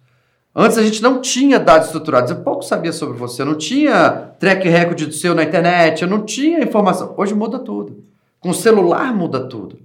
[0.56, 4.30] Antes a gente não tinha dados estruturados, eu pouco sabia sobre você, eu não tinha
[4.38, 7.12] track record do seu na internet, eu não tinha informação.
[7.16, 8.04] Hoje muda tudo.
[8.38, 9.76] Com o celular muda tudo.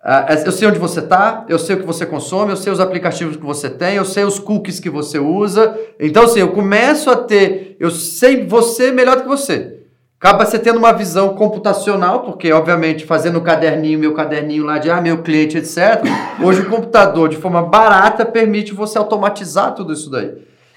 [0.00, 2.80] Uh, eu sei onde você está, eu sei o que você consome, eu sei os
[2.80, 5.78] aplicativos que você tem, eu sei os cookies que você usa.
[6.00, 9.77] Então, assim, eu começo a ter, eu sei você melhor do que você.
[10.20, 14.90] Acaba você tendo uma visão computacional, porque, obviamente, fazendo o caderninho, meu caderninho lá de,
[14.90, 16.02] ah, meu cliente, etc.
[16.42, 20.32] Hoje o computador, de forma barata, permite você automatizar tudo isso daí.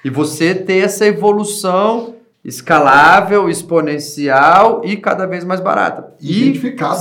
[0.05, 2.13] E você ter essa evolução
[2.45, 6.13] escalável, exponencial e cada vez mais barata.
[6.21, 6.53] E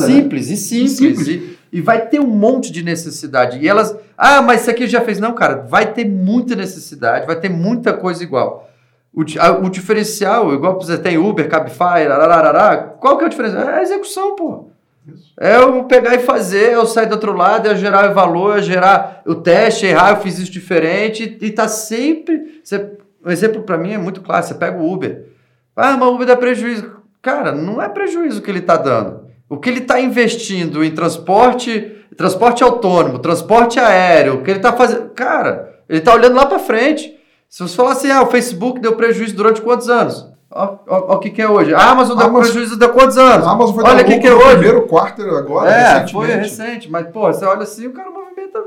[0.06, 0.54] simples, né?
[0.54, 0.96] e simples.
[0.96, 1.26] simples.
[1.28, 3.58] E, e vai ter um monte de necessidade.
[3.58, 5.20] E elas, ah, mas isso aqui já fez.
[5.20, 8.69] Não, cara, vai ter muita necessidade, vai ter muita coisa igual.
[9.12, 13.68] O, a, o diferencial, igual você tem Uber, Cabify, arararará, qual que é o diferencial?
[13.68, 14.70] É a execução, pô.
[15.38, 18.62] É eu pegar e fazer, eu sair do outro lado, é gerar o valor, é
[18.62, 22.60] gerar o teste, errar, eu fiz isso diferente, e tá sempre.
[22.62, 22.92] Você,
[23.24, 25.26] um exemplo para mim é muito claro: você pega o Uber.
[25.74, 27.00] Ah, mas o Uber dá prejuízo.
[27.22, 29.28] Cara, não é prejuízo que ele está dando.
[29.48, 34.72] O que ele está investindo em transporte, transporte autônomo, transporte aéreo, o que ele está
[34.72, 35.10] fazendo.
[35.10, 37.18] Cara, ele está olhando lá para frente.
[37.50, 40.24] Se você falar assim, ah, o Facebook deu prejuízo durante quantos anos?
[40.52, 41.74] Olha o que, que é hoje.
[41.74, 43.44] A Amazon deu Amazon, prejuízo de quantos anos?
[43.44, 44.50] A Amazon foi olha o que, que é hoje.
[44.50, 46.88] primeiro quarto agora, É, foi recente.
[46.88, 48.62] Mas, pô, você olha assim, o cara movimenta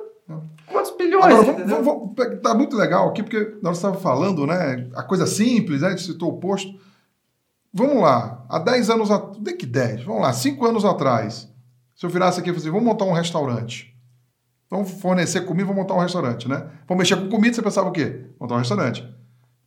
[0.70, 1.26] quantos bilhões?
[1.26, 1.86] Agora, vamos, vamos,
[2.18, 5.92] vamos, tá muito legal aqui, porque nós estávamos falando, né, a coisa simples, né, a
[5.92, 6.74] gente citou o posto.
[7.74, 10.04] Vamos lá, há 10 anos atrás, que 10?
[10.04, 11.50] Vamos lá, 5 anos atrás,
[11.96, 13.93] se eu virasse aqui e falasse, vamos montar um restaurante.
[14.74, 16.68] Vamos fornecer comida, vamos montar um restaurante, né?
[16.88, 18.22] Vamos mexer com comida, você pensava o quê?
[18.40, 19.08] Montar um restaurante.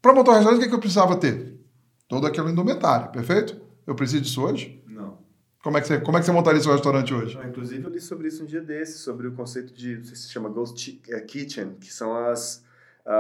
[0.03, 1.61] Para montar um restaurante, o que, é que eu precisava ter?
[2.09, 3.57] Todo aquele indumentário, perfeito?
[3.87, 4.83] Eu preciso disso hoje?
[4.85, 5.19] Não.
[5.63, 7.37] Como é que você, como é que você montaria seu restaurante hoje?
[7.37, 10.17] Não, inclusive, eu li sobre isso um dia desse, sobre o conceito de, não sei
[10.17, 12.67] se chama Ghost eh, Kitchen, que são as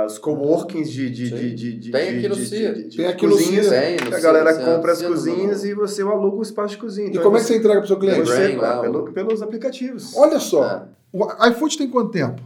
[0.08, 2.88] os coworkings de, de, de, de, de, Tem aqui no CIA.
[2.88, 4.16] Tem aqui no CIA.
[4.16, 7.08] A galera compra as cozinhas e você aluga o espaço de cozinha.
[7.08, 8.22] Então, e como é que você entrega para o seu cliente?
[8.22, 10.16] Você, pelo, pelos aplicativos.
[10.16, 10.95] Olha só, é.
[11.12, 12.42] O iFood tem quanto tempo?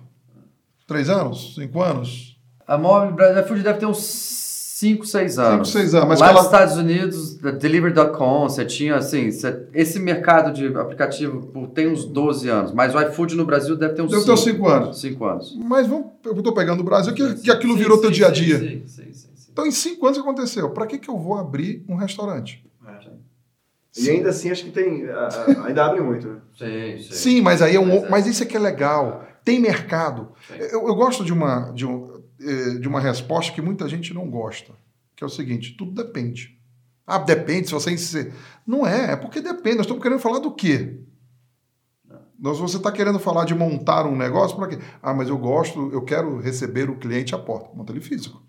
[0.86, 1.54] Três anos?
[1.54, 2.38] Cinco anos?
[2.66, 4.40] A maior, o iFood deve ter uns
[4.80, 5.68] 5, 6 anos.
[5.68, 6.08] 5, 6 anos.
[6.08, 6.36] Mas Lá ela...
[6.36, 12.48] nos Estados Unidos, Delivery.com, você tinha assim, você, esse mercado de aplicativo tem uns 12
[12.48, 15.00] anos, mas o iFood no Brasil deve ter uns 5 Deve ter 5 anos.
[15.00, 15.58] 5 anos.
[15.62, 18.28] Mas vamos, eu estou pegando o Brasil, que, que aquilo sim, virou sim, teu dia
[18.28, 18.58] a dia.
[18.58, 20.70] Sim, sim, sim, Então, em 5 anos, aconteceu?
[20.70, 22.64] Para que, que eu vou abrir um restaurante?
[23.96, 24.02] É.
[24.02, 25.04] E ainda assim, acho que tem.
[25.64, 26.40] ainda abre muito, né?
[26.56, 27.14] Sim, sim.
[27.14, 27.86] Sim, mas aí é um.
[27.86, 28.08] Mas, é.
[28.08, 29.26] mas isso é que é legal.
[29.44, 30.32] Tem mercado.
[30.50, 34.28] Eu, eu, gosto de uma, de, um, eh, de uma resposta que muita gente não
[34.28, 34.74] gosta
[35.20, 36.58] que é o seguinte: tudo depende.
[37.06, 38.32] Ah, depende se você.
[38.66, 39.76] Não é, é porque depende.
[39.76, 40.98] Nós estamos querendo falar do quê?
[42.38, 44.78] Nós, você está querendo falar de montar um negócio para quê?
[45.02, 47.68] Ah, mas eu gosto, eu quero receber o cliente à porta.
[47.74, 48.42] Monta ele físico.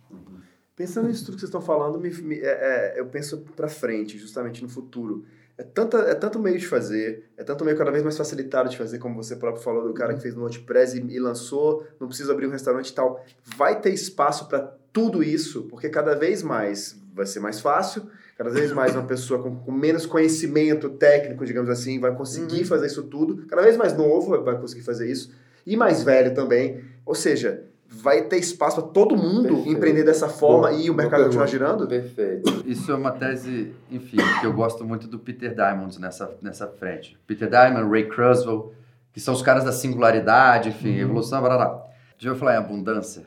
[0.82, 4.18] Pensando nisso tudo que vocês estão falando, me, me, é, é, eu penso para frente,
[4.18, 5.24] justamente no futuro.
[5.56, 8.76] É, tanta, é tanto meio de fazer, é tanto meio cada vez mais facilitado de
[8.80, 12.08] fazer, como você próprio falou, do cara que fez no WordPress e, e lançou, não
[12.08, 13.24] precisa abrir um restaurante e tal.
[13.56, 18.50] Vai ter espaço para tudo isso, porque cada vez mais vai ser mais fácil, cada
[18.50, 22.66] vez mais uma pessoa com, com menos conhecimento técnico, digamos assim, vai conseguir uhum.
[22.66, 25.32] fazer isso tudo, cada vez mais novo vai conseguir fazer isso,
[25.64, 26.84] e mais velho também.
[27.06, 29.70] Ou seja, vai ter espaço para todo mundo Perfeito.
[29.70, 31.86] empreender dessa forma e o mercado continuar girando?
[31.86, 32.64] Perfeito.
[32.66, 37.20] Isso é uma tese, enfim, que eu gosto muito do Peter Diamond nessa, nessa frente.
[37.28, 38.72] Peter Diamond, Ray Kurzweil,
[39.12, 41.02] que são os caras da singularidade, enfim, uhum.
[41.02, 41.84] evolução, blá, blá, blá.
[42.18, 43.24] Já falar em abundância?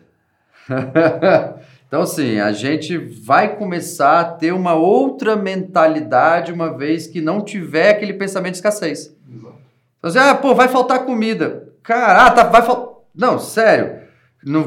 [1.87, 7.43] então, assim, a gente vai começar a ter uma outra mentalidade uma vez que não
[7.43, 9.15] tiver aquele pensamento de escassez.
[9.29, 9.53] Então,
[10.03, 11.69] assim, ah, pô, vai faltar comida.
[11.83, 12.95] Cara, ah, tá, vai faltar.
[13.15, 14.04] Não, sério.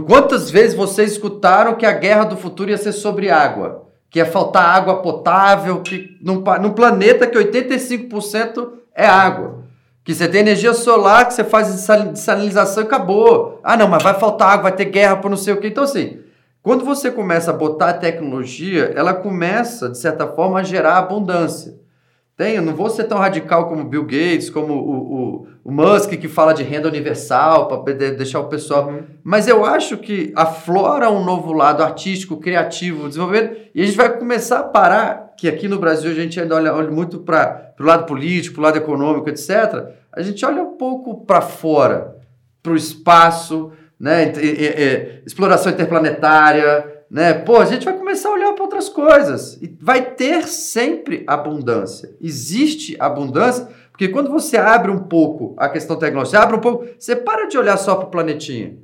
[0.07, 3.85] Quantas vezes vocês escutaram que a guerra do futuro ia ser sobre água?
[4.09, 9.65] Que ia faltar água potável, que num, num planeta que 85% é água.
[10.03, 13.59] Que você tem energia solar, que você faz desalinização e acabou.
[13.63, 15.67] Ah, não, mas vai faltar água, vai ter guerra por não sei o quê.
[15.67, 16.21] Então, assim,
[16.63, 21.75] quando você começa a botar a tecnologia, ela começa, de certa forma, a gerar abundância.
[22.37, 26.11] Tem, eu não vou ser tão radical como Bill Gates, como o, o, o Musk,
[26.11, 28.89] que fala de renda universal para deixar o pessoal.
[28.89, 29.01] Uhum.
[29.23, 34.15] Mas eu acho que aflora um novo lado artístico, criativo, desenvolvimento, e a gente vai
[34.15, 37.83] começar a parar que aqui no Brasil a gente ainda olha, olha muito para o
[37.83, 42.17] lado político, para o lado econômico, etc., a gente olha um pouco para fora,
[42.61, 44.31] para o espaço, né?
[44.37, 47.33] E, e, e, exploração interplanetária, né?
[47.33, 49.57] Pô, a gente vai começar a olhar para outras coisas.
[49.61, 52.15] E vai ter sempre abundância.
[52.21, 56.85] Existe abundância, porque quando você abre um pouco a questão tecnológica, você abre um pouco,
[56.97, 58.77] você para de olhar só para o planetinha.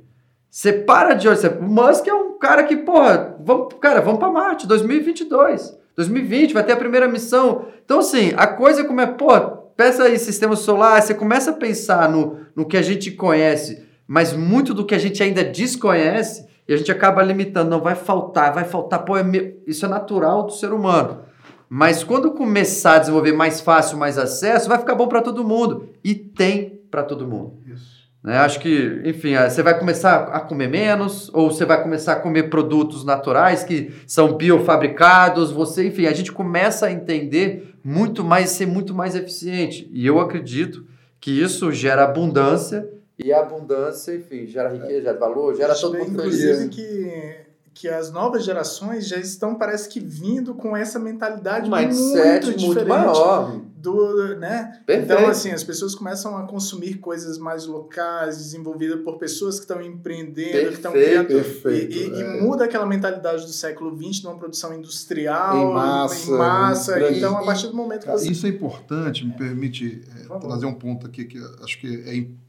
[0.50, 1.58] Você para de olhar.
[1.60, 5.76] O Musk é um cara que, porra, vamos, cara, vamos para Marte, 2022.
[5.96, 7.66] 2020 vai ter a primeira missão.
[7.84, 9.28] Então, assim, a coisa como é, pô,
[9.76, 14.32] peça aí sistema solar, você começa a pensar no, no que a gente conhece, mas
[14.32, 18.54] muito do que a gente ainda desconhece, e a gente acaba limitando, não vai faltar,
[18.54, 19.24] vai faltar, pô, é
[19.66, 21.20] isso é natural do ser humano.
[21.68, 25.88] Mas quando começar a desenvolver mais fácil, mais acesso, vai ficar bom para todo mundo.
[26.04, 27.58] E tem para todo mundo.
[27.66, 28.04] Isso.
[28.22, 28.38] Né?
[28.38, 32.44] Acho que, enfim, você vai começar a comer menos, ou você vai começar a comer
[32.44, 38.66] produtos naturais que são biofabricados, você, enfim, a gente começa a entender muito mais, ser
[38.66, 39.90] muito mais eficiente.
[39.92, 40.86] E eu acredito
[41.20, 42.88] que isso gera abundância,
[43.18, 47.44] e a abundância, enfim, gera riqueza, gera valor, gera todo mundo Inclusive que
[47.74, 52.54] que as novas gerações já estão, parece que, vindo com essa mentalidade um muito, muito
[52.54, 52.88] diferente.
[52.88, 53.60] maior.
[53.76, 54.80] Do, né?
[54.88, 59.82] Então, assim, as pessoas começam a consumir coisas mais locais, desenvolvidas por pessoas que estão
[59.82, 61.26] empreendendo, perfeito, que estão criando.
[61.26, 62.38] Perfeito, e, e, é.
[62.38, 66.30] e, muda aquela mentalidade do século XX numa produção industrial, em massa.
[66.30, 67.12] Em massa.
[67.12, 68.30] Então, a partir do momento que você...
[68.30, 72.43] Isso é importante, me permite é, trazer um ponto aqui que acho que é.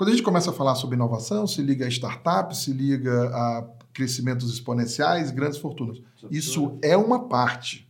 [0.00, 3.68] Quando a gente começa a falar sobre inovação, se liga a startup, se liga a
[3.92, 6.00] crescimentos exponenciais, grandes fortunas.
[6.30, 7.86] Isso é uma parte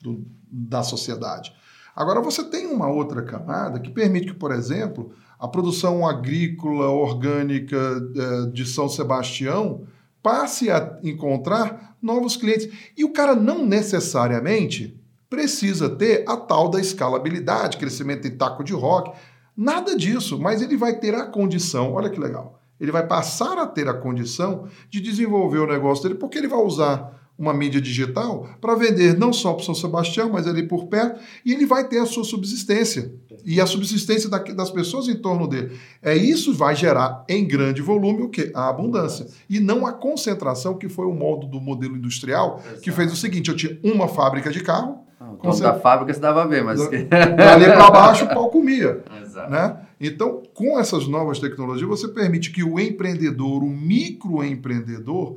[0.00, 1.54] do, da sociedade.
[1.94, 7.76] Agora, você tem uma outra camada que permite que, por exemplo, a produção agrícola orgânica
[7.76, 9.86] é, de São Sebastião
[10.20, 12.68] passe a encontrar novos clientes.
[12.96, 15.00] E o cara não necessariamente
[15.30, 19.16] precisa ter a tal da escalabilidade, crescimento em taco de rock,
[19.56, 23.66] nada disso, mas ele vai ter a condição, olha que legal, ele vai passar a
[23.66, 28.48] ter a condição de desenvolver o negócio dele, porque ele vai usar uma mídia digital
[28.60, 31.98] para vender não só para São Sebastião, mas ali por perto, e ele vai ter
[31.98, 33.12] a sua subsistência
[33.44, 35.76] e a subsistência das pessoas em torno dele.
[36.00, 38.52] É isso vai gerar em grande volume o que?
[38.54, 43.12] A abundância e não a concentração que foi o modo do modelo industrial que fez
[43.12, 45.00] o seguinte: eu tinha uma fábrica de carro.
[45.42, 49.50] Ah, dono da fábrica se dava bem, mas ali para baixo o pau comia, Exato.
[49.50, 49.76] né?
[50.00, 55.36] Então, com essas novas tecnologias, você permite que o empreendedor, o microempreendedor,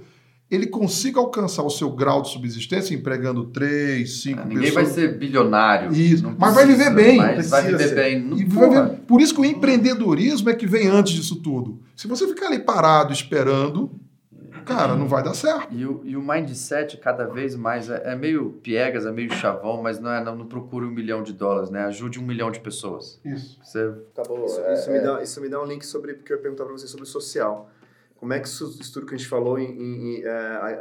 [0.49, 4.87] ele consiga alcançar o seu grau de subsistência empregando três, cinco é, ninguém pessoas.
[4.87, 5.93] Ninguém vai ser bilionário.
[5.93, 7.17] Isso, mas vai viver bem.
[7.17, 8.35] Vai viver bem.
[8.35, 8.89] Viver...
[9.07, 11.79] Por isso que o empreendedorismo é que vem antes disso tudo.
[11.95, 13.91] Se você ficar ali parado esperando,
[14.65, 15.73] cara, não vai dar certo.
[15.73, 19.81] E o, e o mindset cada vez mais é, é, meio piegas, é meio chavão,
[19.81, 21.85] mas não é não, não procure um milhão de dólares, né?
[21.85, 23.19] Ajude um milhão de pessoas.
[23.23, 23.59] Isso.
[23.63, 23.93] Você...
[24.17, 24.45] Acabou.
[24.45, 25.01] Isso, é, isso me é.
[25.01, 27.07] dá, isso me dá um link sobre, porque eu ia perguntar para você sobre o
[27.07, 27.69] social.
[28.17, 30.31] Como é que isso, isso tudo que a gente falou em, em, em, é,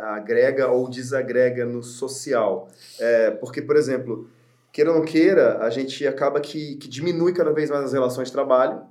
[0.03, 2.69] agrega ou desagrega no social?
[2.99, 4.29] É, porque, por exemplo,
[4.73, 8.29] queira ou não queira, a gente acaba que, que diminui cada vez mais as relações
[8.29, 8.83] de trabalho,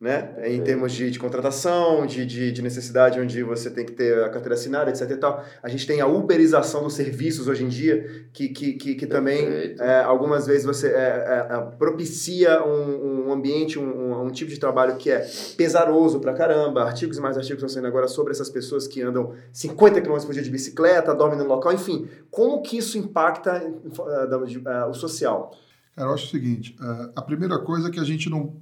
[0.00, 0.32] né?
[0.46, 4.30] Em termos de, de contratação, de, de, de, necessidade onde você tem que ter a
[4.30, 5.44] carteira assinada, etc e tal.
[5.62, 9.76] A gente tem a uberização dos serviços hoje em dia, que, que, que, que também,
[9.78, 14.58] é, algumas vezes, você é, é, é, propicia um, um ambiente, um, um, tipo de
[14.58, 15.18] trabalho que é
[15.58, 16.84] pesaroso pra caramba.
[16.84, 20.32] Artigos e mais artigos estão saindo agora sobre essas pessoas que andam 50 km por
[20.32, 22.08] dia de bicicleta, dormem no local, enfim.
[22.30, 25.54] Como que isso impacta uh, o social?
[25.94, 28.56] Cara, eu acho o seguinte, uh, a primeira coisa é que a gente não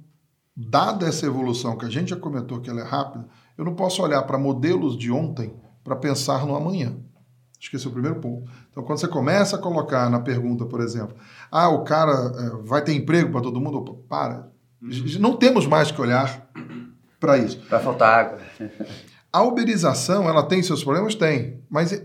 [0.61, 3.25] dada essa evolução que a gente já comentou que ela é rápida,
[3.57, 5.53] eu não posso olhar para modelos de ontem
[5.83, 6.97] para pensar no amanhã.
[7.57, 8.49] Acho que esse é o primeiro ponto.
[8.69, 11.15] Então, quando você começa a colocar na pergunta, por exemplo,
[11.49, 13.77] ah, o cara é, vai ter emprego para todo mundo?
[13.77, 14.49] Opa, para.
[14.81, 15.19] Uhum.
[15.19, 16.49] Não temos mais que olhar
[17.19, 17.61] para isso.
[17.69, 18.39] Vai faltar água.
[19.31, 21.15] A uberização, ela tem seus problemas?
[21.15, 21.61] Tem.
[21.69, 22.01] Mas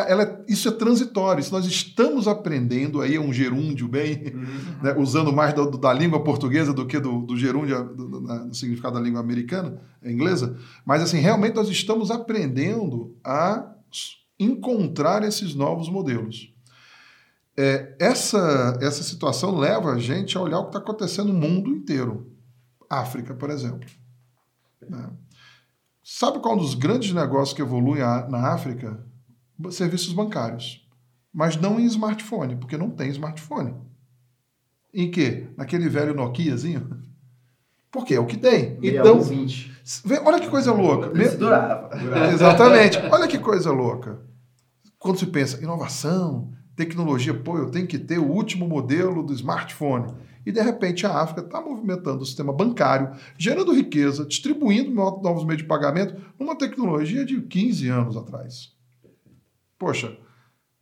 [0.00, 4.82] ela, isso é transitório, isso nós estamos aprendendo, aí é um gerúndio bem, uhum.
[4.82, 8.54] né, usando mais do, da língua portuguesa do que do, do gerúndio do, do, do,
[8.54, 13.72] significado da língua americana, inglesa, mas assim, realmente nós estamos aprendendo a
[14.38, 16.52] encontrar esses novos modelos.
[17.56, 21.70] É, essa, essa situação leva a gente a olhar o que está acontecendo no mundo
[21.70, 22.32] inteiro.
[22.90, 23.88] África, por exemplo.
[24.88, 25.08] Né?
[26.02, 29.04] Sabe qual é um dos grandes negócios que evolui na África?
[29.70, 30.86] Serviços bancários,
[31.32, 33.74] mas não em smartphone, porque não tem smartphone.
[34.92, 35.48] Em que?
[35.56, 36.88] Naquele velho Nokiazinho?
[37.90, 38.76] Porque é o que tem.
[38.82, 39.20] Então,
[40.24, 41.10] olha que coisa louca.
[41.38, 41.90] durava.
[42.32, 42.98] Exatamente.
[42.98, 44.20] Olha que coisa louca.
[44.98, 50.12] Quando se pensa inovação, tecnologia, pô, eu tenho que ter o último modelo do smartphone.
[50.44, 55.62] E de repente a África está movimentando o sistema bancário, gerando riqueza, distribuindo novos meios
[55.62, 58.73] de pagamento numa tecnologia de 15 anos atrás
[59.84, 60.16] poxa,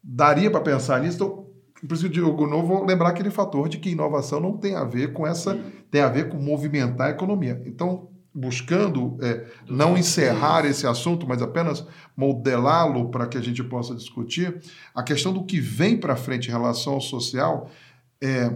[0.01, 1.17] daria para pensar nisso.
[1.17, 1.47] Então,
[1.89, 4.77] por isso que eu digo, não vou lembrar aquele fator de que inovação não tem
[4.77, 5.59] a ver com essa,
[5.91, 7.61] tem a ver com movimentar a economia.
[7.67, 11.85] Então, buscando é, não encerrar esse assunto, mas apenas
[12.17, 14.63] modelá-lo para que a gente possa discutir,
[14.95, 17.69] a questão do que vem para frente em relação ao social,
[18.23, 18.55] é,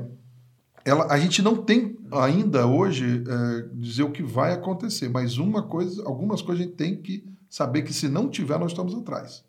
[0.85, 5.65] ela, a gente não tem ainda hoje é, dizer o que vai acontecer, mas uma
[5.65, 9.45] coisa, algumas coisas a gente tem que saber que se não tiver, nós estamos atrás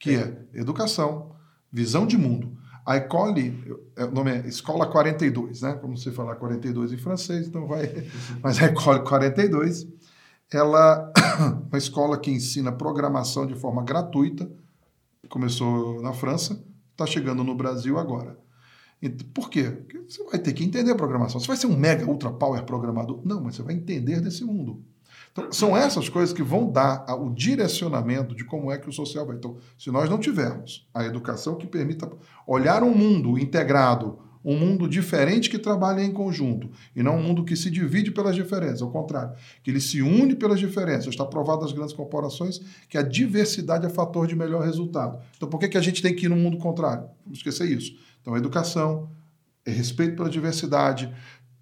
[0.00, 1.36] que é educação,
[1.70, 2.56] visão de mundo.
[2.84, 5.74] A École, é, o nome é Escola 42, né?
[5.74, 8.08] Como você falar 42 em francês, então vai.
[8.42, 9.86] Mas a École 42,
[10.50, 14.50] ela é uma escola que ensina programação de forma gratuita,
[15.28, 18.38] começou na França, está chegando no Brasil agora.
[19.32, 19.64] Por quê?
[19.64, 21.40] Porque você vai ter que entender a programação.
[21.40, 23.20] Você vai ser um mega ultra power programador?
[23.24, 24.82] Não, mas você vai entender desse mundo.
[25.32, 29.26] Então, são essas coisas que vão dar o direcionamento de como é que o social
[29.26, 29.36] vai.
[29.36, 32.10] Então, se nós não tivermos a educação que permita
[32.46, 37.44] olhar um mundo integrado, um mundo diferente que trabalha em conjunto, e não um mundo
[37.44, 41.08] que se divide pelas diferenças, ao contrário, que ele se une pelas diferenças.
[41.08, 45.20] Está provado nas grandes corporações que a diversidade é fator de melhor resultado.
[45.36, 47.04] Então, por que, que a gente tem que ir no mundo contrário?
[47.24, 47.92] Vamos esquecer isso.
[48.20, 49.10] Então, educação,
[49.64, 51.14] respeito pela diversidade,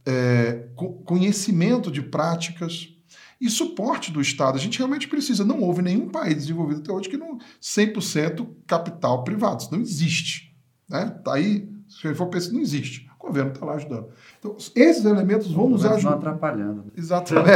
[0.06, 0.68] é,
[1.04, 2.94] conhecimento de práticas
[3.41, 4.57] e suporte do Estado.
[4.57, 5.45] A gente realmente precisa.
[5.45, 9.62] Não houve nenhum país desenvolvido até hoje que não 100% capital privado.
[9.62, 10.55] Isso não existe.
[10.89, 11.07] Né?
[11.24, 13.09] Tá aí, se for pensar, não existe.
[13.20, 14.09] O governo está lá ajudando.
[14.39, 16.14] Então, esses elementos vão nos ajudar.
[16.14, 16.84] atrapalhando.
[16.97, 17.49] Exatamente.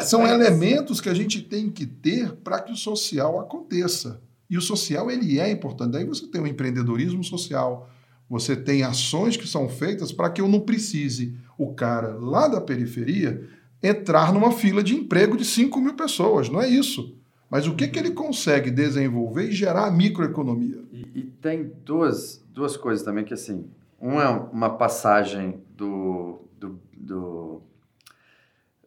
[0.04, 4.20] São elementos que a gente tem que ter para que o social aconteça.
[4.48, 5.92] E o social ele é importante.
[5.92, 7.88] Daí você tem o empreendedorismo social,
[8.28, 12.60] você tem ações que são feitas para que eu não precise o cara lá da
[12.60, 13.48] periferia
[13.86, 16.48] entrar numa fila de emprego de 5 mil pessoas.
[16.48, 17.16] Não é isso.
[17.50, 20.82] Mas o que, que ele consegue desenvolver e gerar a microeconomia?
[20.92, 23.70] E, e, tem duas, duas coisas também que, assim,
[24.00, 27.62] uma é uma passagem do, do, do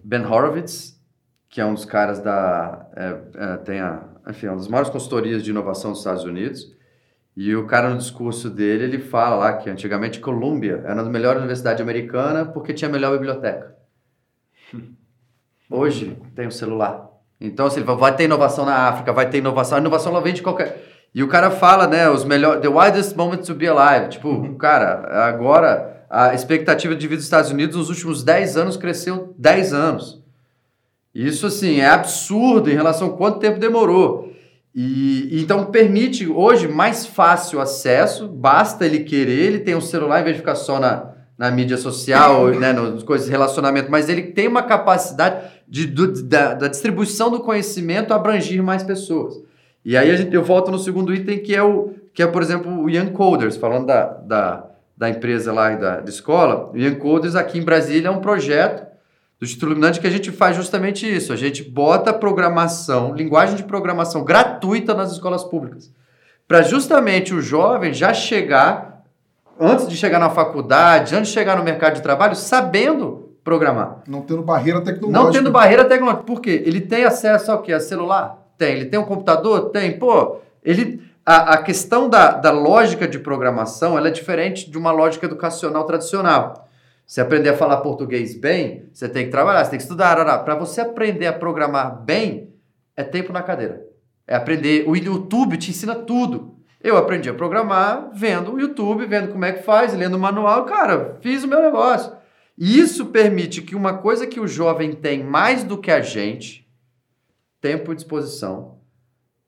[0.04, 1.00] Ben Horowitz,
[1.50, 2.88] que é um dos caras da...
[2.96, 6.78] É, é, tem a, enfim, é uma das maiores consultorias de inovação dos Estados Unidos,
[7.36, 11.38] e o cara, no discurso dele, ele fala lá que antigamente Columbia era a melhor
[11.38, 13.79] universidade americana porque tinha a melhor biblioteca.
[15.70, 17.10] Hoje tem um celular.
[17.40, 19.78] Então, assim, vai ter inovação na África, vai ter inovação.
[19.78, 20.84] A inovação ela vem de qualquer.
[21.14, 22.62] E o cara fala, né, os melhores.
[22.62, 24.10] The widest moment to be alive.
[24.10, 29.34] Tipo, cara, agora a expectativa de vida dos Estados Unidos nos últimos 10 anos cresceu
[29.38, 30.22] 10 anos.
[31.14, 34.34] Isso, assim, é absurdo em relação a quanto tempo demorou.
[34.74, 40.24] E, então permite hoje mais fácil acesso, basta ele querer, ele tem um celular em
[40.24, 44.24] vez de ficar só na, na mídia social, né, nas coisas de relacionamento, mas ele
[44.24, 49.42] tem uma capacidade de, do, da, da, distribuição do conhecimento abranger mais pessoas.
[49.86, 52.42] E aí a gente, eu volto no segundo item, que é, o, que é por
[52.42, 54.66] exemplo, o Young Coders, falando da, da,
[54.98, 56.72] da empresa lá e da, da escola.
[56.74, 58.86] O Young Coders aqui em Brasília é um projeto
[59.40, 61.32] do Instituto Iluminante que a gente faz justamente isso.
[61.32, 65.90] A gente bota programação, linguagem de programação gratuita nas escolas públicas.
[66.46, 68.99] Para justamente o jovem já chegar
[69.60, 74.04] antes de chegar na faculdade, antes de chegar no mercado de trabalho, sabendo programar.
[74.08, 75.24] Não tendo barreira tecnológica.
[75.24, 76.24] Não tendo barreira tecnológica.
[76.24, 76.64] Por quê?
[76.66, 77.74] Ele tem acesso ao quê?
[77.74, 78.38] A celular?
[78.58, 78.76] Tem.
[78.76, 79.70] Ele tem um computador?
[79.70, 79.98] Tem.
[79.98, 81.02] Pô, ele...
[81.26, 85.84] A, a questão da, da lógica de programação ela é diferente de uma lógica educacional
[85.84, 86.68] tradicional.
[87.06, 90.16] Você aprender a falar português bem, você tem que trabalhar, você tem que estudar.
[90.44, 92.54] Para você aprender a programar bem,
[92.96, 93.82] é tempo na cadeira.
[94.28, 94.88] É aprender.
[94.88, 96.56] O YouTube te ensina tudo.
[96.82, 100.66] Eu aprendi a programar vendo o YouTube, vendo como é que faz, lendo o manual,
[100.66, 102.14] cara, fiz o meu negócio.
[102.58, 106.70] E isso permite que uma coisa que o jovem tem mais do que a gente,
[107.60, 108.80] tempo e disposição,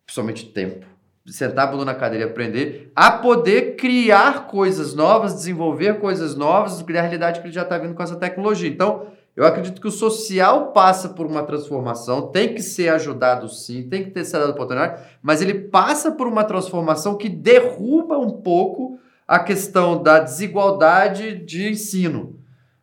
[0.05, 0.85] principalmente tempo,
[1.25, 6.81] sentar a bunda na cadeira e aprender, a poder criar coisas novas, desenvolver coisas novas,
[6.81, 8.69] da realidade que ele já está vindo com essa tecnologia.
[8.69, 13.87] Então, eu acredito que o social passa por uma transformação, tem que ser ajudado sim,
[13.87, 18.31] tem que ter sido dado oportunidade, mas ele passa por uma transformação que derruba um
[18.31, 22.35] pouco a questão da desigualdade de ensino.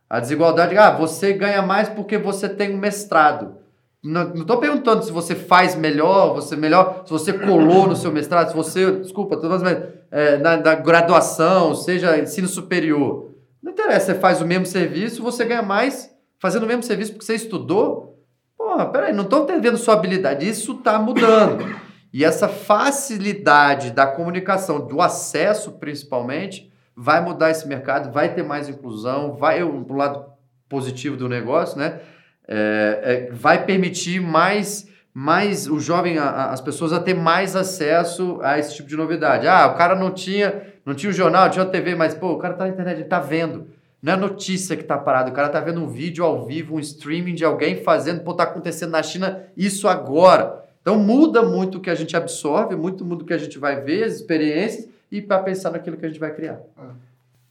[0.08, 3.56] A desigualdade, ah, você ganha mais porque você tem um mestrado.
[4.02, 8.48] Não estou perguntando se você faz melhor, você melhor, se você colou no seu mestrado,
[8.48, 13.32] se você, desculpa, tô falando, é, na, na graduação, seja ensino superior.
[13.62, 17.24] Não interessa, você faz o mesmo serviço, você ganha mais fazendo o mesmo serviço porque
[17.24, 18.24] você estudou?
[18.56, 20.48] Porra, peraí, não estou vendo sua habilidade.
[20.48, 21.64] Isso está mudando.
[22.12, 28.68] E essa facilidade da comunicação, do acesso principalmente, vai mudar esse mercado, vai ter mais
[28.68, 30.24] inclusão, vai, um lado
[30.68, 32.00] positivo do negócio, né?
[32.46, 38.40] É, é, vai permitir mais, mais o jovem, a, as pessoas a ter mais acesso
[38.42, 39.46] a esse tipo de novidade.
[39.46, 42.38] Ah, o cara não tinha, não tinha o jornal, tinha a TV, mas pô, o
[42.38, 43.68] cara tá na internet, ele tá vendo.
[44.00, 46.80] Não é notícia que tá parado, o cara tá vendo um vídeo ao vivo, um
[46.80, 50.64] streaming de alguém fazendo, pô, tá acontecendo na China isso agora.
[50.80, 53.80] Então muda muito o que a gente absorve, muito muda o que a gente vai
[53.80, 56.60] ver, as experiências, e para pensar naquilo que a gente vai criar.
[56.78, 56.82] É.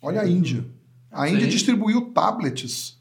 [0.02, 0.64] Olha a Índia.
[1.12, 1.50] A Índia Sim.
[1.50, 2.98] distribuiu tablets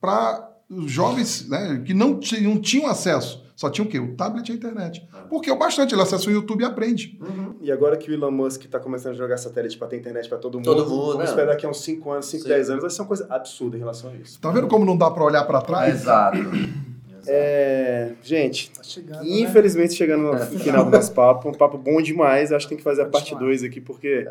[0.00, 3.41] para os jovens né, que não, não tinham acesso.
[3.54, 3.98] Só tinha o quê?
[3.98, 5.06] O tablet e a internet.
[5.28, 7.18] Porque o bastante, ele acessa o YouTube e aprende.
[7.60, 10.38] E agora que o Elon Musk está começando a jogar satélite para ter internet para
[10.38, 11.24] todo mundo, Todo mundo, vamos né?
[11.24, 12.48] esperar daqui a uns 5 anos, 5, Sim.
[12.48, 14.40] 10 anos, vai ser uma coisa absurda em relação a isso.
[14.40, 15.94] Tá vendo como não dá para olhar para trás?
[15.94, 16.38] Exato.
[17.28, 19.40] É, gente, Tá chegando, né?
[19.40, 22.84] infelizmente chegando no final do nosso papo, um papo bom demais, acho que tem que
[22.84, 23.50] fazer a parte Continuar.
[23.50, 24.26] 2 aqui, porque...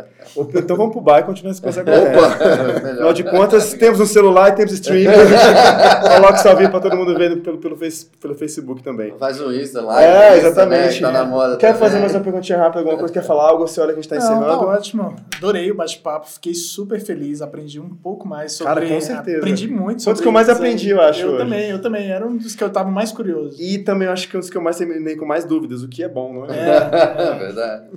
[0.56, 2.02] Então vamos pro bar e continuar essa coisa agora.
[2.12, 2.88] Opa!
[2.92, 5.06] Afinal de contas, temos um celular e temos streaming,
[6.16, 9.14] coloca ao vivo para todo mundo ver pelo, pelo, face, pelo Facebook também.
[9.18, 10.02] Faz um Insta lá.
[10.04, 10.82] É, exatamente.
[10.82, 11.80] né, que Tá na moda Quer também.
[11.82, 13.14] fazer mais uma perguntinha rápida, alguma coisa?
[13.14, 13.68] Quer falar algo?
[13.68, 14.66] Você olha que a gente Não, tá encerrando.
[14.66, 15.16] ótimo.
[15.38, 18.74] Adorei o bate-papo, fiquei super feliz, aprendi um pouco mais sobre...
[18.74, 19.38] Cara, com certeza.
[19.38, 21.38] Aprendi muito sobre que eu mais aprendi, eu acho, Eu hoje.
[21.38, 22.12] também, eu também.
[22.12, 23.62] Era um dos que eu tava mais curioso.
[23.62, 25.88] E também acho que é um dos que eu mais terminei com mais dúvidas, o
[25.90, 26.50] que é bom, não é?
[27.36, 27.90] É verdade.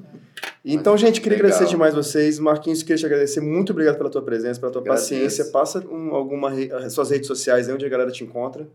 [0.65, 1.51] Então, gente, queria Legal.
[1.53, 2.39] agradecer demais vocês.
[2.39, 3.41] Marquinhos, queria te agradecer.
[3.41, 5.11] Muito obrigado pela tua presença, pela tua Agradeço.
[5.11, 5.45] paciência.
[5.47, 8.67] Passa um, alguma re- as suas redes sociais aí onde a galera te encontra.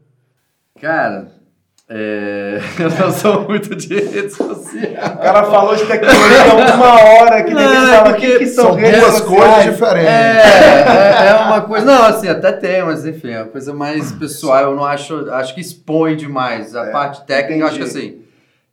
[0.79, 1.31] Cara,
[1.91, 2.59] é...
[2.79, 5.15] eu não sou muito de rede social.
[5.15, 8.13] O cara falou de tecnologia há uma hora que Não, ninguém é fala.
[8.13, 9.39] Que, que são, São redes duas sociais?
[9.39, 10.09] coisas diferentes.
[10.09, 11.85] É, é, é uma coisa.
[11.85, 14.61] Não, assim, até tem, mas enfim, é uma coisa mais pessoal.
[14.65, 15.29] Eu não acho.
[15.31, 16.75] Acho que expõe demais.
[16.75, 18.21] A É, parte técnica, eu acho que assim.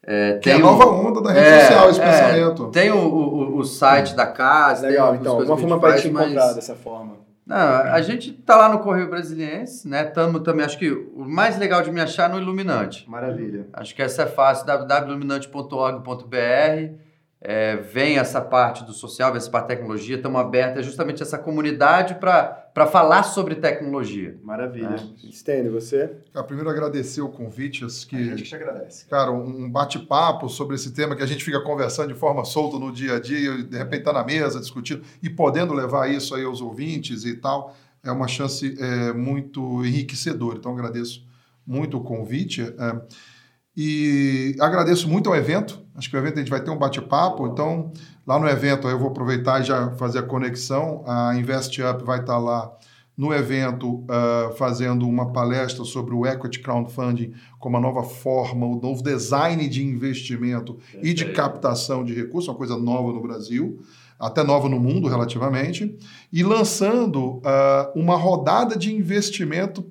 [0.06, 2.66] É, Que é a tem nova onda da rede é, social, esse é, pensamento.
[2.66, 4.82] Tem o, o, o site da casa.
[4.82, 5.38] tem Legal, então.
[5.38, 7.25] Uma forma para te mas- encontrar dessa forma.
[7.46, 10.02] Não, a gente tá lá no Correio Brasiliense, né?
[10.02, 13.08] Tamo também, acho que o mais legal de me achar é no Iluminante.
[13.08, 13.68] Maravilha.
[13.72, 17.05] Acho que essa é fácil, www.iluminante.org.br.
[17.38, 21.22] É, vem essa parte do social, vem essa parte da tecnologia, estamos abertos, é justamente
[21.22, 24.38] essa comunidade para falar sobre tecnologia.
[24.42, 24.96] Maravilha.
[25.30, 26.16] Stênio, você?
[26.32, 29.06] Cara, primeiro agradecer o convite, acho A gente que, que te agradece.
[29.06, 32.90] cara, um bate-papo sobre esse tema que a gente fica conversando de forma solta no
[32.90, 36.62] dia a dia, de repente tá na mesa discutindo e podendo levar isso aí aos
[36.62, 40.58] ouvintes e tal, é uma chance é, muito enriquecedora.
[40.58, 41.22] Então agradeço
[41.66, 42.62] muito o convite.
[42.62, 43.00] é,
[43.76, 45.84] e agradeço muito ao evento.
[45.94, 47.46] Acho que o evento a gente vai ter um bate-papo.
[47.46, 47.92] Então,
[48.26, 51.04] lá no evento, eu vou aproveitar e já fazer a conexão.
[51.06, 52.72] A Invest Up vai estar lá
[53.16, 58.80] no evento ah, fazendo uma palestra sobre o Equity Crowdfunding como a nova forma, o
[58.80, 63.80] novo design de investimento e de captação de recursos, uma coisa nova no Brasil,
[64.18, 65.96] até nova no mundo relativamente,
[66.32, 69.84] e lançando ah, uma rodada de investimento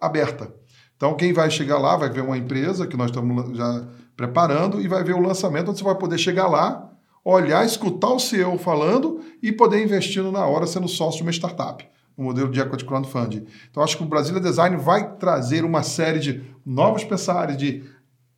[0.00, 0.59] aberta.
[1.00, 4.86] Então, quem vai chegar lá vai ver uma empresa que nós estamos já preparando e
[4.86, 6.90] vai ver o lançamento, onde você vai poder chegar lá,
[7.24, 11.88] olhar, escutar o CEO falando e poder investir na hora sendo sócio de uma startup,
[12.14, 13.46] o modelo de equity crowdfunding.
[13.70, 17.82] Então, acho que o Brasília Design vai trazer uma série de novos pensares, de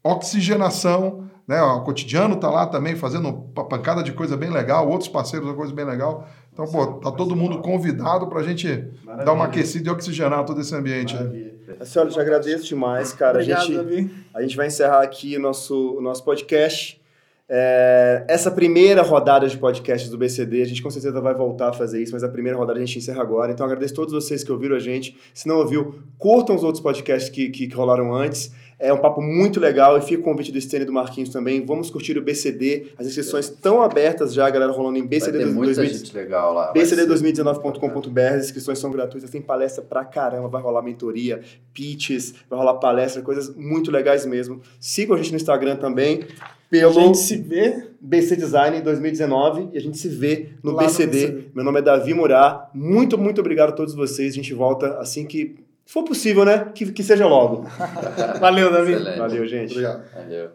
[0.04, 1.60] oxigenação, né?
[1.62, 5.56] O cotidiano está lá também fazendo uma pancada de coisa bem legal, outros parceiros, uma
[5.56, 6.28] coisa bem legal.
[6.52, 8.84] Então, pô, tá todo mundo convidado para a gente
[9.24, 11.14] dar uma aquecida e oxigenar todo esse ambiente.
[11.14, 11.52] Maravilha.
[11.80, 13.38] A senhora, eu te agradeço demais, cara.
[13.38, 14.10] Obrigado, a, gente, Davi.
[14.34, 17.00] a gente vai encerrar aqui o nosso, o nosso podcast.
[17.48, 21.72] É, essa primeira rodada de podcasts do BCD, a gente com certeza vai voltar a
[21.72, 23.52] fazer isso, mas a primeira rodada a gente encerra agora.
[23.52, 25.16] Então agradeço a todos vocês que ouviram a gente.
[25.34, 28.52] Se não ouviu, curtam os outros podcasts que, que, que rolaram antes.
[28.82, 31.64] É um papo muito legal e fica o convite do Stênio e do Marquinhos também.
[31.64, 32.88] Vamos curtir o BCD.
[32.98, 35.98] As inscrições estão abertas já, galera, rolando em Vai BCD ter muita 2020.
[35.98, 36.72] gente legal lá.
[36.72, 41.40] vai ser- bcd2019.com.br, as inscrições são gratuitas, tem palestra pra caramba, vai rolar mentoria,
[41.72, 44.60] pitches, vai rolar palestra, coisas muito legais mesmo.
[44.80, 47.88] Sigam a gente no Instagram também, A pelo gente se vê.
[48.00, 51.26] BC Design 2019 e a gente se vê no Lá no BCD.
[51.26, 51.44] BCD.
[51.54, 52.68] Meu nome é Davi Murá.
[52.74, 54.32] Muito, muito obrigado a todos vocês.
[54.32, 55.54] A gente volta assim que
[55.86, 56.66] for possível, né?
[56.74, 57.66] Que, que seja logo.
[58.40, 58.92] Valeu, Davi.
[58.92, 59.18] Excelente.
[59.18, 59.72] Valeu, gente.
[59.72, 60.04] Obrigado.
[60.14, 60.50] Valeu.